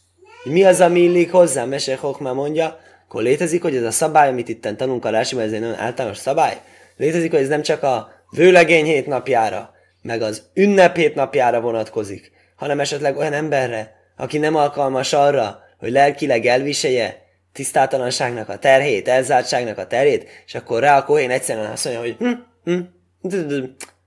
Mi 0.45 0.65
az, 0.65 0.81
ami 0.81 1.01
illik 1.01 1.31
hozzá? 1.31 1.65
Mese 1.65 1.97
Hochma 1.97 2.33
mondja, 2.33 2.79
akkor 3.05 3.23
létezik, 3.23 3.63
hogy 3.63 3.77
ez 3.77 3.83
a 3.83 3.91
szabály, 3.91 4.29
amit 4.29 4.49
itt 4.49 4.77
tanulunk 4.77 5.05
a 5.05 5.11
Rásiban, 5.11 5.45
ez 5.45 5.53
egy 5.53 5.61
nagyon 5.61 5.79
általános 5.79 6.17
szabály. 6.17 6.61
Létezik, 6.97 7.31
hogy 7.31 7.41
ez 7.41 7.49
nem 7.49 7.63
csak 7.63 7.83
a 7.83 8.11
vőlegény 8.31 8.85
hét 8.85 9.07
napjára, 9.07 9.71
meg 10.03 10.23
az 10.23 10.43
ünnep 10.55 10.97
hét 10.97 11.15
napjára 11.15 11.61
vonatkozik, 11.61 12.33
hanem 12.57 12.81
esetleg 12.81 13.17
olyan 13.17 13.33
emberre, 13.33 13.95
aki 14.17 14.39
nem 14.39 14.57
alkalmas 14.57 15.13
arra, 15.13 15.63
hogy 15.79 15.91
lelkileg 15.91 16.47
elviselje 16.47 17.23
tisztátalanságnak 17.53 18.49
a 18.49 18.59
terhét, 18.59 19.09
elzártságnak 19.09 19.79
a 19.79 19.87
terhét, 19.87 20.29
és 20.47 20.55
akkor 20.55 20.81
rá 20.81 20.99
a 20.99 21.05
kohén 21.05 21.31
egyszerűen 21.31 21.71
azt 21.71 21.85
mondja, 21.85 22.03
hogy 22.03 22.17
hm, 22.19 22.31
hm, 22.65 23.65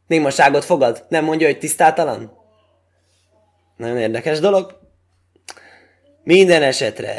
némaságot 0.08 0.66
fogad, 0.66 1.06
nem 1.10 1.24
mondja, 1.24 1.48
hogy 1.48 1.60
tisztátalan. 1.60 2.32
Nagyon 3.78 3.98
érdekes 3.98 4.40
dolog. 4.40 4.80
Minden 6.24 6.64
esetre 6.64 7.14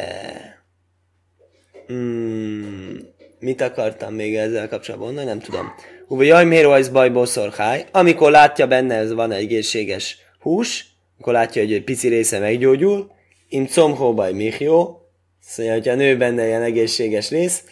hmm, 1.87 2.99
mit 3.39 3.61
akartam 3.61 4.15
még 4.15 4.37
ezzel 4.37 4.69
kapcsolatban 4.69 5.09
mondani, 5.09 5.29
nem 5.29 5.41
tudom. 5.41 5.75
Uva 6.09 6.23
jaj, 6.23 6.45
miért 6.45 6.67
vagy 6.67 6.93
bajból 6.93 7.27
szorháj? 7.27 7.85
Amikor 7.93 8.31
látja 8.31 8.67
benne, 8.67 8.95
ez 8.95 9.13
van 9.13 9.33
egy 9.33 9.43
egészséges 9.43 10.19
hús, 10.41 10.87
akkor 11.19 11.33
látja, 11.33 11.63
hogy 11.63 11.73
egy 11.73 11.85
pici 11.85 12.09
része 12.09 12.39
meggyógyul, 12.39 13.11
im 13.49 13.67
comhóbaj 13.67 14.33
mihió, 14.33 15.04
Szóval, 15.47 15.73
hogyha 15.73 15.95
nő 15.95 16.17
benne 16.17 16.47
ilyen 16.47 16.63
egészséges 16.63 17.31
rész, 17.31 17.63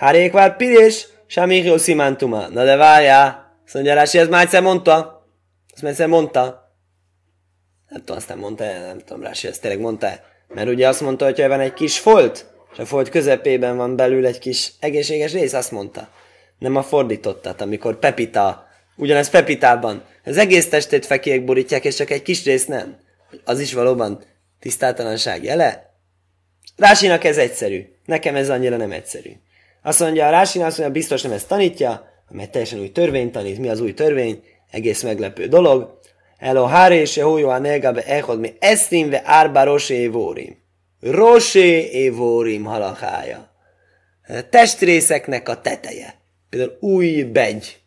Hárék 0.00 0.32
vált 0.32 0.56
pirés, 0.56 1.06
Samihió 1.26 1.76
Simantuma. 1.76 2.48
Na 2.48 2.64
de 2.64 2.76
várjál, 2.76 3.58
azt 3.64 3.74
mondja 3.74 3.94
Rási, 3.94 4.18
ez 4.18 4.28
már 4.28 4.42
egyszer 4.42 4.62
mondta. 4.62 5.26
Azt 5.72 5.82
már 5.82 5.90
egyszer 5.90 6.08
mondta. 6.08 6.74
Nem 7.88 7.98
tudom, 7.98 8.16
azt 8.16 8.28
nem 8.28 8.38
mondta 8.38 8.64
-e, 8.64 8.86
nem 8.86 8.98
tudom, 8.98 9.22
Rási 9.22 9.48
ezt 9.48 9.60
tényleg 9.60 9.80
mondta 9.80 10.06
-e. 10.06 10.24
Mert 10.48 10.68
ugye 10.68 10.88
azt 10.88 11.00
mondta, 11.00 11.24
hogy 11.24 11.46
van 11.46 11.60
egy 11.60 11.72
kis 11.72 11.98
folt, 11.98 12.46
és 12.72 12.78
a 12.78 12.86
folt 12.86 13.08
közepében 13.08 13.76
van 13.76 13.96
belül 13.96 14.26
egy 14.26 14.38
kis 14.38 14.72
egészséges 14.80 15.32
rész, 15.32 15.52
azt 15.52 15.70
mondta. 15.70 16.08
Nem 16.58 16.76
a 16.76 16.82
fordítottat, 16.82 17.60
amikor 17.60 17.98
Pepita, 17.98 18.66
ugyanez 18.96 19.30
Pepitában, 19.30 20.04
az 20.24 20.36
egész 20.36 20.68
testét 20.68 21.06
fekélyek 21.06 21.44
borítják, 21.44 21.84
és 21.84 21.94
csak 21.94 22.10
egy 22.10 22.22
kis 22.22 22.44
rész 22.44 22.66
nem. 22.66 22.96
Az 23.44 23.60
is 23.60 23.72
valóban 23.72 24.22
tisztátalanság 24.60 25.44
jele? 25.44 25.89
Rásinak 26.80 27.24
ez 27.24 27.38
egyszerű. 27.38 27.86
Nekem 28.04 28.36
ez 28.36 28.50
annyira 28.50 28.76
nem 28.76 28.92
egyszerű. 28.92 29.30
Azt 29.82 30.00
mondja, 30.00 30.26
a 30.26 30.30
Rásinak 30.30 30.66
azt 30.66 30.78
mondja, 30.78 30.98
biztos 31.00 31.22
nem 31.22 31.32
ezt 31.32 31.48
tanítja, 31.48 32.08
mert 32.28 32.50
teljesen 32.50 32.78
új 32.78 32.92
törvény 32.92 33.30
tanít. 33.30 33.58
Mi 33.58 33.68
az 33.68 33.80
új 33.80 33.94
törvény? 33.94 34.42
Egész 34.70 35.02
meglepő 35.02 35.46
dolog. 35.46 35.98
Elo 36.38 36.64
háre 36.64 36.94
és 36.94 37.16
a 37.16 37.58
nelgabe 37.58 38.02
echod 38.02 38.40
mi 38.40 38.54
esztinve 38.58 39.22
árba 39.24 39.64
rosé 39.64 39.94
évórim. 39.94 40.56
Rosé 41.00 41.88
évórim 41.90 42.64
halakája. 42.64 43.50
Testrészeknek 44.50 45.48
a 45.48 45.60
teteje. 45.60 46.14
Például 46.50 46.76
új 46.80 47.22
begy. 47.22 47.80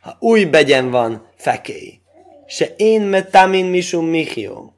Ha 0.00 0.16
új 0.20 0.44
begyen 0.44 0.90
van, 0.90 1.28
fekély. 1.36 2.00
Se 2.46 2.74
én 2.76 3.00
metamin 3.00 3.64
misum 3.64 4.06
michió 4.06 4.75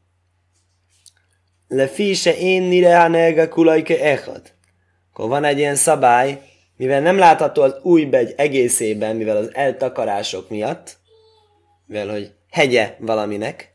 lefise 1.68 2.36
én 2.36 2.62
nire 2.62 2.98
hanelga 2.98 3.48
kulajke 3.48 4.00
echad. 4.00 4.42
Akkor 5.12 5.28
van 5.28 5.44
egy 5.44 5.58
ilyen 5.58 5.74
szabály, 5.74 6.40
mivel 6.76 7.00
nem 7.00 7.18
látható 7.18 7.62
az 7.62 7.74
új 7.82 8.04
begy 8.04 8.34
egészében, 8.36 9.16
mivel 9.16 9.36
az 9.36 9.50
eltakarások 9.54 10.48
miatt, 10.48 10.96
mivel 11.86 12.08
hogy 12.08 12.32
hegye 12.50 12.94
valaminek, 12.98 13.72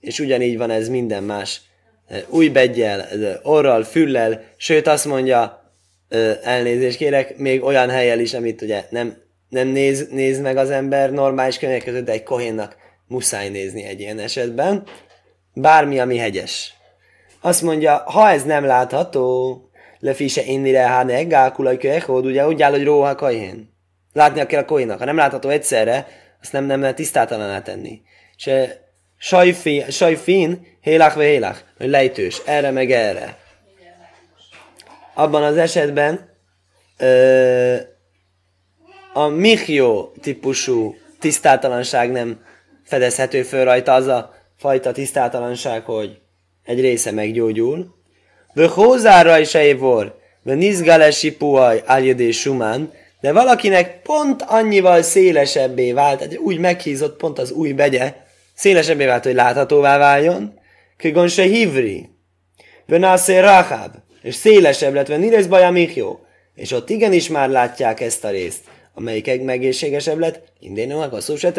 és 0.00 0.18
ugyanígy 0.18 0.56
van 0.56 0.70
ez 0.70 0.88
minden 0.88 1.22
más 1.22 1.60
új 2.28 2.48
begyel, 2.48 3.08
orral, 3.42 3.82
füllel, 3.82 4.44
sőt 4.56 4.86
azt 4.86 5.04
mondja, 5.04 5.72
elnézést 6.42 6.96
kérek, 6.96 7.36
még 7.36 7.62
olyan 7.62 7.90
helyel 7.90 8.20
is, 8.20 8.34
amit 8.34 8.62
ugye 8.62 8.84
nem, 8.90 9.16
nem 9.48 9.68
néz, 9.68 10.08
néz 10.08 10.40
meg 10.40 10.56
az 10.56 10.70
ember 10.70 11.10
normális 11.10 11.58
könyvek 11.58 11.84
között, 11.84 12.04
de 12.04 12.12
egy 12.12 12.22
kohénnak 12.22 12.76
muszáj 13.06 13.48
nézni 13.48 13.84
egy 13.84 14.00
ilyen 14.00 14.18
esetben. 14.18 14.86
Bármi, 15.54 15.98
ami 15.98 16.16
hegyes. 16.16 16.77
Azt 17.48 17.62
mondja, 17.62 18.02
ha 18.06 18.30
ez 18.30 18.44
nem 18.44 18.64
látható, 18.64 19.62
lefise 19.98 20.42
innire 20.42 20.80
háne 20.80 21.14
eggákulaj 21.14 21.78
köhod, 21.78 22.24
ugye 22.24 22.46
úgy 22.46 22.62
áll, 22.62 22.70
hogy 22.70 22.84
róha 22.84 23.14
kajhén. 23.14 23.74
Látnia 24.12 24.46
kell 24.46 24.62
a 24.62 24.64
kohénak. 24.64 24.98
Ha 24.98 25.04
nem 25.04 25.16
látható 25.16 25.48
egyszerre, 25.48 26.06
azt 26.40 26.52
nem, 26.52 26.64
nem 26.64 26.80
lehet 26.80 26.96
tisztátalan 26.96 27.62
tenni. 27.62 28.00
És 28.36 28.50
sajfin, 29.88 30.66
hélák 30.80 31.14
vagy 31.14 31.24
hélák, 31.24 31.64
hogy 31.78 31.88
lejtős, 31.88 32.42
erre 32.46 32.70
meg 32.70 32.90
erre. 32.90 33.36
Abban 35.14 35.42
az 35.42 35.56
esetben 35.56 36.30
ö, 36.98 37.76
a 39.12 39.26
mihió 39.26 40.12
típusú 40.20 40.94
tisztátalanság 41.20 42.10
nem 42.10 42.44
fedezhető 42.84 43.42
föl 43.42 43.64
rajta, 43.64 43.92
az 43.92 44.06
a 44.06 44.34
fajta 44.56 44.92
tisztátalanság, 44.92 45.84
hogy 45.84 46.20
egy 46.68 46.80
része 46.80 47.10
meggyógyul. 47.10 47.94
Vöhózára 48.54 49.38
is 49.38 49.54
évor, 49.54 50.18
vö 50.42 50.54
nizgalesi 50.54 51.36
puaj 51.36 51.82
áljödé 51.86 52.30
sumán, 52.30 52.92
de 53.20 53.32
valakinek 53.32 54.02
pont 54.02 54.42
annyival 54.42 55.02
szélesebbé 55.02 55.92
vált, 55.92 56.20
egy 56.20 56.36
úgy 56.36 56.58
meghízott 56.58 57.16
pont 57.16 57.38
az 57.38 57.50
új 57.50 57.72
begye, 57.72 58.14
szélesebbé 58.54 59.04
vált, 59.04 59.24
hogy 59.24 59.34
láthatóvá 59.34 59.98
váljon, 59.98 60.58
kögon 60.96 61.28
se 61.28 61.42
hivri, 61.42 62.08
vönászé 62.86 63.38
rachab, 63.38 63.94
és 64.22 64.34
szélesebb 64.34 64.94
lett, 64.94 65.06
vön 65.06 65.20
nirez 65.20 65.46
baja 65.46 65.70
michjó, 65.70 66.20
és 66.54 66.72
ott 66.72 66.90
igenis 66.90 67.28
már 67.28 67.48
látják 67.48 68.00
ezt 68.00 68.24
a 68.24 68.30
részt, 68.30 68.60
amelyik 68.94 69.42
megészségesebb 69.42 70.18
lett, 70.18 70.42
indén 70.60 70.92
a 70.92 71.20
szó 71.20 71.36
se 71.36 71.52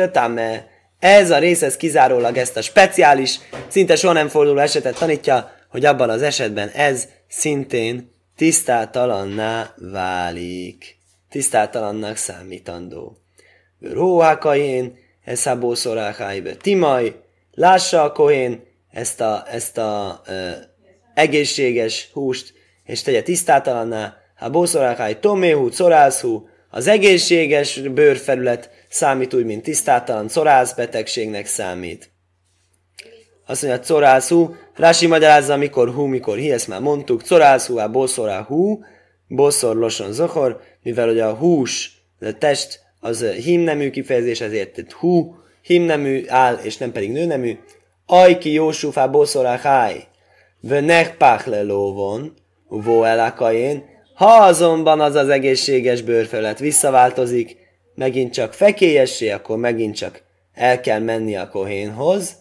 ez 1.00 1.32
a 1.32 1.40
rész, 1.40 1.62
ez 1.62 1.78
kizárólag 1.78 2.38
ezt 2.38 2.58
a 2.58 2.62
speciális, 2.62 3.40
szinte 3.68 3.96
soha 3.96 4.14
nem 4.14 4.28
forduló 4.28 4.60
esetet 4.60 4.98
tanítja, 4.98 5.52
hogy 5.70 5.86
abban 5.86 6.10
az 6.10 6.22
esetben 6.22 6.70
ez 6.70 7.08
szintén 7.28 8.12
tisztátalanná 8.36 9.74
válik. 9.78 10.98
Tisztátalannak 11.30 12.16
számítandó. 12.16 13.18
Róhákain, 13.82 14.98
ez 15.24 15.46
a 15.46 15.58
bószorákáibe. 15.58 16.56
Timaj, 16.56 17.16
lássa 17.52 18.04
a 18.04 18.12
kohén 18.12 18.64
ezt 18.92 19.22
a, 19.22 19.44
ezt 19.52 19.78
a 19.78 20.22
ö, 20.28 20.50
egészséges 21.14 22.10
húst, 22.14 22.54
és 22.84 23.02
tegye 23.02 23.22
tisztátalanná. 23.22 24.18
Ha 24.36 24.50
bószorákáj 24.50 25.20
toméhú, 25.20 25.70
corászhú, 25.70 26.50
az 26.70 26.88
egészséges 26.88 27.80
bőrfelület 27.80 28.70
számít 28.90 29.34
úgy, 29.34 29.46
mint 29.46 29.64
tisztátalan, 29.64 30.28
corász 30.28 30.74
betegségnek 30.74 31.46
számít. 31.46 32.12
Azt 33.46 33.62
mondja, 33.62 33.84
corászú, 33.84 34.56
Rási 34.80 35.08
magyarázza, 35.08 35.58
mikor 35.58 35.94
hú, 35.94 36.06
mikor 36.06 36.38
hi, 36.38 36.52
ezt 36.52 36.68
már 36.68 36.82
mondtuk, 36.82 37.22
corászú, 37.22 37.78
a 37.78 37.90
boszorá 37.90 38.42
hú, 38.42 38.80
boszor 39.28 39.76
loson 39.76 40.12
zohor, 40.12 40.62
mivel 40.84 41.08
hogy 41.08 41.20
a 41.20 41.34
hús, 41.34 42.02
a 42.22 42.32
test, 42.38 42.80
az 43.00 43.26
himnemű 43.26 43.90
kifejezés, 43.90 44.42
ezért 44.42 44.92
hú, 44.92 45.36
himnemű 45.62 46.24
áll, 46.28 46.56
és 46.64 46.78
nem 46.78 46.92
pedig 46.92 47.12
nőnemű. 47.12 47.58
Ajki 48.06 48.52
jósufá 48.52 49.08
boszorá 49.08 49.58
háj, 49.58 50.08
vönech 50.60 51.18
páchle 51.18 51.62
lóvon, 51.62 52.34
vó 52.68 53.04
elakajén, 53.04 53.84
ha 54.20 54.34
azonban 54.34 55.00
az 55.00 55.16
az 55.16 55.30
egészséges 55.30 56.02
bőrfelet 56.02 56.60
visszaváltozik, 56.60 57.58
megint 57.96 58.34
csak 58.34 58.54
fekélyessé, 58.54 59.30
akkor 59.30 59.58
megint 59.58 59.96
csak 59.96 60.22
el 60.54 60.80
kell 60.80 61.00
menni 61.00 61.36
a 61.36 61.50
kohénhoz, 61.50 62.36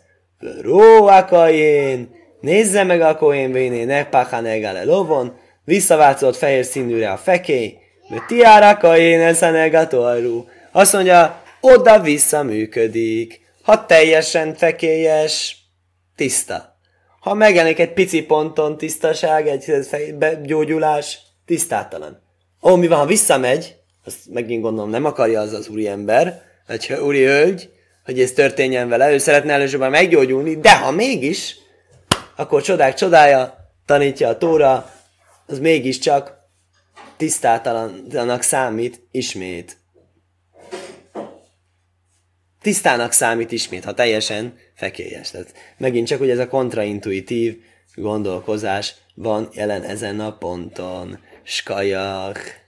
Róakajén, 0.60 2.10
nézze 2.40 2.84
meg 2.84 3.00
a 3.00 3.16
koén 3.16 3.52
véné, 3.52 3.84
nekpáhán 3.84 4.46
egale 4.46 4.84
lovon, 4.84 5.36
visszaváltozott 5.64 6.36
fehér 6.36 6.64
színűre 6.64 7.10
a 7.10 7.16
fekély, 7.16 7.78
mert 8.08 8.26
tiárakaén 8.26 9.20
eszenegatorú. 9.20 10.48
Azt 10.72 10.92
mondja, 10.92 11.42
oda-vissza 11.60 12.42
működik. 12.42 13.40
Ha 13.62 13.86
teljesen 13.86 14.54
fekélyes, 14.54 15.56
tiszta. 16.16 16.76
Ha 17.20 17.34
megjelenik 17.34 17.78
egy 17.78 17.92
pici 17.92 18.22
ponton 18.22 18.76
tisztaság, 18.76 19.48
egy 19.48 19.82
gyógyulás, 20.42 21.18
tisztátalan. 21.48 22.20
Ó, 22.62 22.76
mi 22.76 22.86
van, 22.88 22.98
ha 22.98 23.06
visszamegy, 23.06 23.76
azt 24.04 24.18
megint 24.32 24.62
gondolom 24.62 24.90
nem 24.90 25.04
akarja 25.04 25.40
az 25.40 25.52
az 25.52 25.68
úriember, 25.68 26.42
vagy 26.66 26.92
úri 26.92 27.24
hölgy, 27.24 27.70
hogy 28.04 28.20
ez 28.20 28.32
történjen 28.32 28.88
vele, 28.88 29.12
ő 29.12 29.18
szeretne 29.18 29.52
először 29.52 29.88
meggyógyulni, 29.88 30.56
de 30.56 30.78
ha 30.78 30.90
mégis, 30.90 31.56
akkor 32.36 32.62
csodák 32.62 32.94
csodája, 32.94 33.70
tanítja 33.86 34.28
a 34.28 34.38
tóra, 34.38 34.92
az 35.46 35.58
mégiscsak 35.58 36.36
tisztátalannak 37.16 38.42
számít 38.42 39.02
ismét. 39.10 39.76
Tisztának 42.60 43.12
számít 43.12 43.52
ismét, 43.52 43.84
ha 43.84 43.94
teljesen 43.94 44.56
fekélyes. 44.74 45.30
Tehát 45.30 45.52
megint 45.76 46.06
csak, 46.06 46.18
hogy 46.18 46.30
ez 46.30 46.38
a 46.38 46.48
kontraintuitív 46.48 47.60
gondolkozás 47.94 48.94
van 49.14 49.48
jelen 49.52 49.82
ezen 49.82 50.20
a 50.20 50.36
ponton. 50.36 51.18
Shkoyach. 51.48 52.67